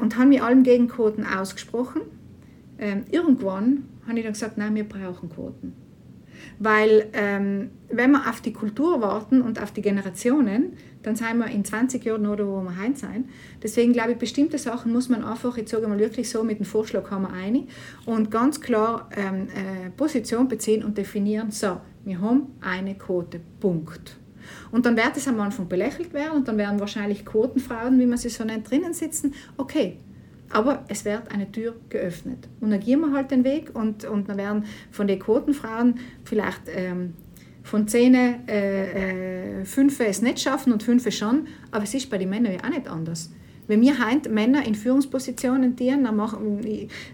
und 0.00 0.16
habe 0.16 0.28
mir 0.28 0.44
allen 0.44 0.62
gegen 0.62 0.88
Quoten 0.88 1.24
ausgesprochen. 1.24 2.02
Ähm, 2.78 3.04
irgendwann 3.10 3.84
habe 4.06 4.18
ich 4.18 4.24
dann 4.24 4.32
gesagt, 4.32 4.58
nein, 4.58 4.74
wir 4.74 4.84
brauchen 4.84 5.28
Quoten. 5.28 5.74
Weil 6.58 7.06
ähm, 7.12 7.70
wenn 7.90 8.12
wir 8.12 8.28
auf 8.28 8.40
die 8.40 8.52
Kultur 8.52 9.00
warten 9.00 9.42
und 9.42 9.60
auf 9.60 9.72
die 9.72 9.82
Generationen, 9.82 10.74
dann 11.02 11.16
sind 11.16 11.38
wir 11.38 11.46
in 11.46 11.64
20 11.64 12.04
Jahren 12.04 12.26
oder 12.26 12.46
wo 12.46 12.60
wir 12.62 12.80
heute 12.80 12.96
sein. 12.96 13.28
Deswegen 13.62 13.92
glaube 13.92 14.12
ich, 14.12 14.18
bestimmte 14.18 14.58
Sachen 14.58 14.92
muss 14.92 15.08
man 15.08 15.24
einfach, 15.24 15.56
ich 15.56 15.68
sage 15.68 15.86
mal 15.88 15.98
wirklich 15.98 16.28
so, 16.28 16.44
mit 16.44 16.58
dem 16.58 16.66
Vorschlag 16.66 17.10
haben 17.10 17.22
wir 17.22 17.32
eine 17.32 17.66
und 18.06 18.30
ganz 18.30 18.60
klar 18.60 19.08
ähm, 19.16 19.48
äh, 19.48 19.90
Position 19.90 20.48
beziehen 20.48 20.84
und 20.84 20.98
definieren, 20.98 21.50
so, 21.50 21.80
wir 22.04 22.20
haben 22.20 22.54
eine 22.60 22.94
Quote, 22.94 23.40
Punkt. 23.60 24.16
Und 24.70 24.86
dann 24.86 24.96
wird 24.96 25.16
es 25.16 25.28
am 25.28 25.40
Anfang 25.40 25.68
belächelt 25.68 26.12
werden 26.12 26.36
und 26.36 26.48
dann 26.48 26.58
werden 26.58 26.80
wahrscheinlich 26.80 27.24
Quotenfrauen, 27.24 27.98
wie 27.98 28.06
man 28.06 28.18
sie 28.18 28.28
so 28.28 28.44
nennt, 28.44 28.70
drinnen 28.70 28.92
sitzen. 28.92 29.34
Okay, 29.56 29.98
aber 30.50 30.84
es 30.88 31.04
wird 31.04 31.30
eine 31.30 31.50
Tür 31.50 31.74
geöffnet. 31.88 32.48
Und 32.60 32.70
dann 32.70 32.80
gehen 32.80 33.00
wir 33.00 33.12
halt 33.12 33.30
den 33.30 33.44
Weg 33.44 33.74
und, 33.74 34.04
und 34.04 34.28
dann 34.28 34.36
werden 34.36 34.64
von 34.90 35.06
den 35.06 35.18
Quotenfrauen 35.18 35.98
vielleicht 36.24 36.62
ähm, 36.68 37.14
von 37.62 37.86
zehn 37.86 38.14
äh, 38.14 39.60
äh, 39.60 39.64
fünf 39.64 40.00
es 40.00 40.22
nicht 40.22 40.40
schaffen 40.40 40.72
und 40.72 40.82
fünf 40.82 41.10
schon, 41.14 41.46
aber 41.70 41.84
es 41.84 41.94
ist 41.94 42.08
bei 42.08 42.18
den 42.18 42.30
Männern 42.30 42.52
ja 42.52 42.64
auch 42.64 42.70
nicht 42.70 42.88
anders. 42.88 43.30
Wenn 43.68 43.82
wir 43.82 44.04
heute 44.04 44.30
Männer 44.30 44.66
in 44.66 44.74
Führungspositionen 44.74 45.76
dienen 45.76 46.04
dann 46.04 46.16
machen, 46.16 46.60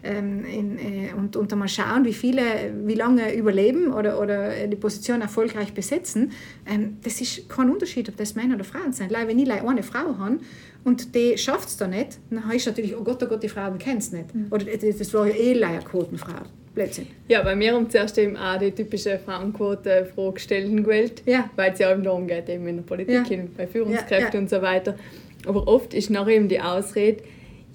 ähm, 0.03 0.45
in, 0.45 0.79
äh, 0.79 1.13
und, 1.17 1.37
und 1.37 1.55
mal 1.57 1.69
schauen, 1.69 2.05
wie 2.05 2.15
viele, 2.15 2.43
wie 2.85 2.95
lange 2.95 3.35
überleben 3.35 3.93
oder, 3.93 4.21
oder 4.21 4.67
die 4.67 4.77
Position 4.77 5.21
erfolgreich 5.21 5.75
besetzen, 5.75 6.33
ähm, 6.67 6.99
das 7.03 7.21
ist 7.21 7.49
kein 7.49 7.71
Unterschied, 7.71 8.09
ob 8.09 8.17
das 8.17 8.35
Männer 8.35 8.55
oder 8.55 8.65
Frauen 8.65 8.93
sind. 8.93 9.11
wenn 9.11 9.39
ich 9.39 9.51
eine 9.51 9.83
Frau 9.83 10.17
habe 10.19 10.39
und 10.85 11.15
die 11.15 11.37
schafft 11.37 11.69
es 11.69 11.77
da 11.77 11.89
nicht, 11.89 12.19
dann 12.31 12.47
heißt 12.47 12.67
natürlich, 12.67 12.97
oh 12.97 13.03
Gott, 13.03 13.23
oh 13.23 13.27
Gott, 13.27 13.43
die 13.43 13.49
Frauen 13.49 13.79
kennen 13.79 13.99
es 13.99 14.13
nicht. 14.13 14.35
Mhm. 14.35 14.47
Oder 14.51 14.65
das 14.65 15.15
war 15.15 15.27
ja 15.27 15.35
eh 15.35 15.65
eine 15.65 15.81
Quotenfrau. 15.81 16.43
Blödsinn. 16.75 17.07
Ja, 17.29 17.43
bei 17.43 17.55
mir 17.55 17.73
haben 17.73 17.89
zuerst 17.89 18.19
eben 18.19 18.37
auch 18.37 18.59
die 18.59 18.73
typische 18.73 19.19
Frauenquote-Frage 19.19 20.33
gestellt 20.33 20.77
gewählt, 20.77 21.23
ja. 21.25 21.49
weil 21.55 21.73
es 21.73 21.79
ja 21.79 21.93
eben 21.93 22.03
darum 22.03 22.27
geht, 22.27 22.49
eben 22.49 22.67
in 22.67 22.77
der 22.77 22.83
Politik, 22.83 23.31
ja. 23.31 23.39
bei 23.57 23.67
Führungskräften 23.67 24.33
ja, 24.33 24.41
und 24.41 24.51
so 24.51 24.61
weiter. 24.61 24.97
Aber 25.47 25.69
oft 25.69 25.95
ist 25.95 26.11
nachher 26.11 26.35
eben 26.35 26.49
die 26.49 26.61
Ausrede, 26.61 27.23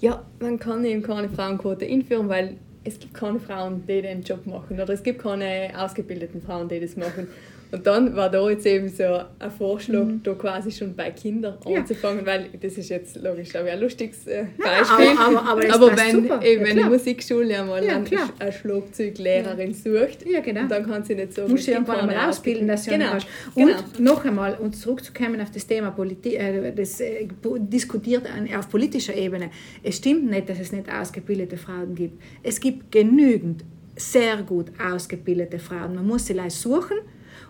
ja, 0.00 0.24
man 0.40 0.58
kann 0.58 0.84
eben 0.84 1.02
keine 1.02 1.28
Frauenquote 1.28 1.86
einführen, 1.86 2.28
weil 2.28 2.56
es 2.84 2.98
gibt 2.98 3.14
keine 3.14 3.38
Frauen, 3.38 3.84
die 3.86 4.00
den 4.00 4.22
Job 4.22 4.46
machen 4.46 4.80
oder 4.80 4.92
es 4.94 5.02
gibt 5.02 5.20
keine 5.22 5.72
ausgebildeten 5.76 6.40
Frauen, 6.40 6.68
die 6.68 6.80
das 6.80 6.96
machen. 6.96 7.28
Und 7.72 7.86
dann 7.86 8.16
war 8.16 8.28
da 8.30 8.48
jetzt 8.50 8.66
eben 8.66 8.88
so 8.88 9.04
ein 9.04 9.50
Vorschlag, 9.50 10.04
mhm. 10.04 10.22
da 10.24 10.34
quasi 10.34 10.72
schon 10.72 10.94
bei 10.94 11.10
Kindern 11.10 11.56
ja. 11.66 11.78
anzufangen, 11.78 12.26
weil 12.26 12.48
das 12.60 12.76
ist 12.76 12.88
jetzt 12.88 13.16
logisch, 13.22 13.50
glaube 13.50 13.68
ich, 13.68 13.72
ein 13.74 13.80
lustiges 13.80 14.26
äh, 14.26 14.46
Beispiel. 14.58 15.04
Ja, 15.06 15.26
aber, 15.26 15.42
aber, 15.42 15.74
aber, 15.74 15.74
aber 15.74 15.96
wenn 15.96 16.42
eben 16.42 16.64
ja, 16.64 16.70
eine 16.70 16.84
Musikschule 16.86 17.60
einmal 17.60 17.84
ja, 17.84 18.02
eine 18.38 18.52
Schlagzeuglehrerin 18.52 19.72
sucht, 19.72 20.26
ja, 20.26 20.40
genau. 20.40 20.66
dann 20.66 20.84
kann 20.84 21.04
sie 21.04 21.14
nicht 21.14 21.34
so 21.34 21.46
Muss 21.46 21.64
sie 21.64 21.72
irgendwann 21.72 22.00
einmal 22.00 22.28
ausbilden, 22.28 22.66
dass 22.66 22.84
sie 22.84 22.90
genau. 22.90 23.12
Und 23.54 23.66
genau. 23.66 23.76
noch 23.98 24.24
einmal, 24.24 24.56
um 24.58 24.72
zurückzukommen 24.72 25.40
auf 25.40 25.50
das 25.52 25.66
Thema 25.66 25.92
Politi 25.92 26.34
äh, 26.34 26.72
das 26.74 27.00
äh, 27.00 27.28
diskutiert 27.58 28.24
auf 28.58 28.68
politischer 28.68 29.14
Ebene, 29.14 29.50
es 29.82 29.98
stimmt 29.98 30.28
nicht, 30.28 30.48
dass 30.48 30.58
es 30.58 30.72
nicht 30.72 30.92
ausgebildete 30.92 31.56
Frauen 31.56 31.94
gibt. 31.94 32.20
Es 32.42 32.60
gibt 32.60 32.90
genügend 32.90 33.64
sehr 33.96 34.38
gut 34.38 34.66
ausgebildete 34.80 35.58
Frauen. 35.58 35.94
Man 35.94 36.06
muss 36.06 36.26
sie 36.26 36.32
leicht 36.32 36.56
suchen 36.56 36.98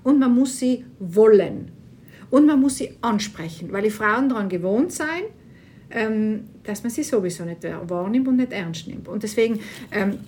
und 0.02 0.18
man 0.18 0.34
muss 0.34 0.58
sie 0.58 0.84
wollen. 0.98 1.72
Und 2.30 2.46
man 2.46 2.60
muss 2.60 2.76
sie 2.76 2.96
ansprechen, 3.00 3.72
weil 3.72 3.82
die 3.82 3.90
Frauen 3.90 4.28
daran 4.28 4.48
gewohnt 4.48 4.92
sein, 4.92 5.22
ähm, 5.90 6.44
dass 6.62 6.82
man 6.82 6.90
sie 6.90 7.02
sowieso 7.02 7.44
nicht 7.44 7.64
wahrnimmt 7.64 8.28
und 8.28 8.36
nicht 8.36 8.52
ernst 8.52 8.86
nimmt. 8.86 9.08
Und 9.08 9.22
deswegen 9.22 9.58
ähm, 9.90 10.18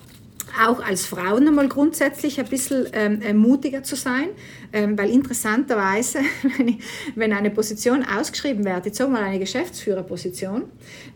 auch 0.60 0.84
als 0.84 1.06
Frauen 1.06 1.46
einmal 1.48 1.68
grundsätzlich 1.68 2.38
ein 2.38 2.46
bisschen 2.46 2.86
ähm, 2.92 3.22
äh, 3.22 3.32
mutiger 3.32 3.82
zu 3.82 3.96
sein, 3.96 4.28
ähm, 4.72 4.98
weil 4.98 5.10
interessanterweise, 5.10 6.20
wenn, 6.56 6.68
ich, 6.68 6.78
wenn, 7.14 7.32
eine 7.32 7.50
Position 7.50 8.04
ausgeschrieben 8.04 8.64
wird, 8.64 8.86
jetzt 8.86 8.98
sag 8.98 9.10
mal 9.10 9.22
eine 9.22 9.38
Geschäftsführerposition, 9.38 10.64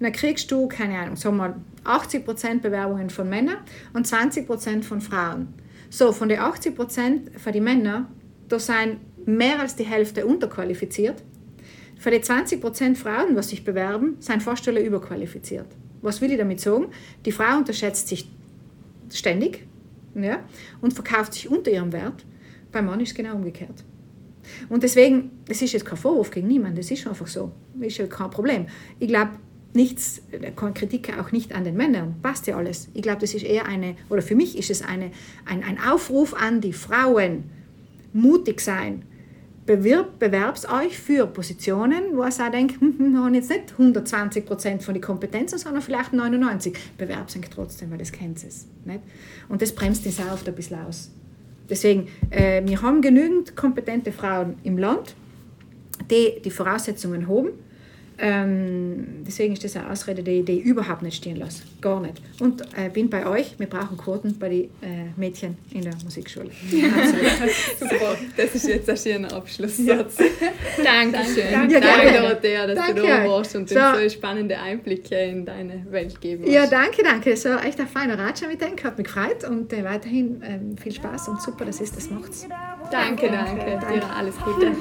dann 0.01 0.13
kriegst 0.13 0.51
du, 0.51 0.69
keine 0.69 0.99
Ahnung, 0.99 1.17
sag 1.17 1.35
mal 1.35 1.57
80% 1.85 2.61
Bewerbungen 2.61 3.11
von 3.11 3.29
Männern 3.29 3.59
und 3.93 4.07
20% 4.07 4.83
von 4.83 5.01
Frauen. 5.01 5.49
So, 5.91 6.13
von 6.13 6.29
den 6.29 6.41
80% 6.41 7.39
von 7.39 7.53
den 7.53 7.65
Männern 7.65 8.09
da 8.49 8.59
sind 8.59 8.99
mehr 9.27 9.61
als 9.61 9.77
die 9.77 9.85
Hälfte 9.85 10.27
unterqualifiziert. 10.27 11.23
Für 11.99 12.11
die 12.11 12.19
20% 12.19 12.95
Frauen, 12.97 13.35
die 13.35 13.43
sich 13.43 13.65
bewerben, 13.65 14.17
sind 14.21 14.43
fast 14.43 14.69
alle 14.69 14.85
überqualifiziert. 14.85 15.67
Was 16.03 16.21
will 16.21 16.31
ich 16.31 16.39
damit 16.39 16.61
sagen? 16.61 16.87
Die 17.25 17.33
Frau 17.33 17.57
unterschätzt 17.57 18.09
sich 18.09 18.31
ständig 19.11 19.67
ja, 20.15 20.45
und 20.81 20.93
verkauft 20.93 21.35
sich 21.35 21.51
unter 21.51 21.71
ihrem 21.71 21.93
Wert. 21.93 22.25
Beim 22.71 22.87
Mann 22.87 23.01
ist 23.01 23.11
es 23.11 23.15
genau 23.15 23.35
umgekehrt. 23.35 23.85
Und 24.69 24.83
deswegen, 24.83 25.31
das 25.47 25.63
ist 25.63 25.73
jetzt 25.73 25.85
kein 25.85 25.97
Vorwurf 25.97 26.31
gegen 26.31 26.47
niemanden, 26.47 26.77
das 26.77 26.91
ist 26.91 27.07
einfach 27.07 27.27
so. 27.27 27.53
Das 27.75 27.89
ist 27.89 27.99
ja 27.99 28.07
kein 28.07 28.31
Problem. 28.31 28.67
Ich 28.99 29.09
glaube, 29.09 29.33
nichts, 29.75 30.23
keine 30.55 30.73
Kritik 30.73 31.13
auch 31.19 31.33
nicht 31.33 31.55
an 31.55 31.65
den 31.65 31.77
Männern, 31.77 32.17
passt 32.23 32.47
ja 32.47 32.57
alles. 32.57 32.89
Ich 32.95 33.03
glaube, 33.03 33.21
das 33.21 33.35
ist 33.35 33.45
eher 33.45 33.67
eine, 33.67 33.97
oder 34.09 34.23
für 34.23 34.35
mich 34.35 34.57
ist 34.57 34.71
es 34.71 34.83
eine, 34.83 35.11
ein, 35.45 35.63
ein 35.65 35.79
Aufruf 35.81 36.35
an 36.35 36.61
die 36.61 36.73
Frauen, 36.73 37.45
mutig 38.17 38.61
sein. 38.61 39.03
Bewirb, 39.67 40.21
bewerbst 40.21 40.71
euch 40.71 40.97
für 40.97 41.27
Positionen, 41.27 42.17
wo 42.17 42.23
ihr 42.23 42.29
auch 42.29 42.51
denkt, 42.51 42.81
hm, 42.81 42.99
hm, 42.99 43.13
wir 43.13 43.21
haben 43.21 43.35
jetzt 43.35 43.51
nicht 43.51 43.73
120 43.73 44.47
Prozent 44.47 44.83
von 44.83 44.95
den 44.95 45.03
Kompetenzen, 45.03 45.59
sondern 45.59 45.83
vielleicht 45.83 46.13
99. 46.13 46.77
Bewerbt 46.97 47.37
euch 47.37 47.51
trotzdem, 47.51 47.91
weil 47.91 47.99
das 47.99 48.13
kennt 48.13 48.45
es. 48.45 48.69
Und 49.49 49.63
das 49.63 49.75
bremst 49.75 50.07
uns 50.07 50.21
auch 50.21 50.33
oft 50.33 50.49
ein 50.49 50.55
bisschen 50.55 50.79
aus. 50.79 51.11
Deswegen, 51.69 52.07
äh, 52.31 52.63
wir 52.65 52.81
haben 52.81 53.03
genügend 53.03 53.57
kompetente 53.57 54.13
Frauen 54.13 54.55
im 54.63 54.79
Land, 54.79 55.17
die 56.11 56.41
die 56.45 56.51
Voraussetzungen 56.51 57.27
haben 57.27 57.49
ähm, 58.19 59.25
deswegen 59.27 59.53
ist 59.53 59.65
das 59.65 59.77
eine 59.77 59.91
Ausrede, 59.91 60.23
die, 60.23 60.43
die 60.43 60.61
ich 60.61 60.65
überhaupt 60.65 61.03
nicht 61.03 61.17
stehen 61.17 61.37
lasse. 61.37 61.63
Gar 61.81 62.01
nicht. 62.01 62.15
Und 62.41 62.63
äh, 62.77 62.89
bin 62.89 63.11
bei 63.11 63.27
euch, 63.27 63.59
wir 63.59 63.67
brauchen 63.67 63.97
Quoten 63.97 64.39
bei 64.39 64.49
den 64.49 64.65
äh, 64.81 65.11
Mädchen 65.17 65.59
in 65.73 65.83
der 65.83 65.95
Musikschule. 66.03 66.51
Super, 67.79 68.17
das 68.37 68.55
ist 68.55 68.69
jetzt 68.69 68.89
ein 68.89 68.97
schöner 68.97 69.33
Abschlusssatz. 69.33 70.19
Ja. 70.19 70.27
Dankeschön. 70.83 71.53
Danke, 71.53 71.81
danke 71.81 72.13
Dorothea, 72.21 72.67
dass 72.67 72.77
danke. 72.77 72.95
du 73.03 73.07
da 73.07 73.29
warst 73.29 73.57
und 73.57 73.69
so. 73.69 73.79
uns 73.79 74.03
so 74.03 74.09
spannende 74.09 74.59
Einblicke 74.59 75.17
in 75.17 75.45
deine 75.45 75.85
Welt 75.91 76.21
geben 76.21 76.45
hast. 76.45 76.53
Ja, 76.53 76.67
danke, 76.67 77.03
danke. 77.03 77.37
So 77.37 77.51
echt 77.51 77.79
ein 77.81 77.87
feiner 77.87 78.19
Ratscher 78.19 78.49
mit 78.49 78.61
dem, 78.61 78.77
hat 78.83 78.97
mich 78.97 79.07
gefreut 79.07 79.45
und 79.49 79.73
äh, 79.73 79.85
weiterhin 79.85 80.43
ähm, 80.45 80.77
viel 80.79 80.93
Spaß 80.93 81.29
und 81.29 81.43
super, 81.43 81.65
dass 81.65 81.81
ihr 81.81 81.87
das 81.95 82.11
macht. 82.11 82.31
Danke, 82.91 83.29
danke. 83.31 83.79
danke. 83.81 83.95
Dir 83.95 84.11
alles 84.11 84.37
Gute. 84.37 84.73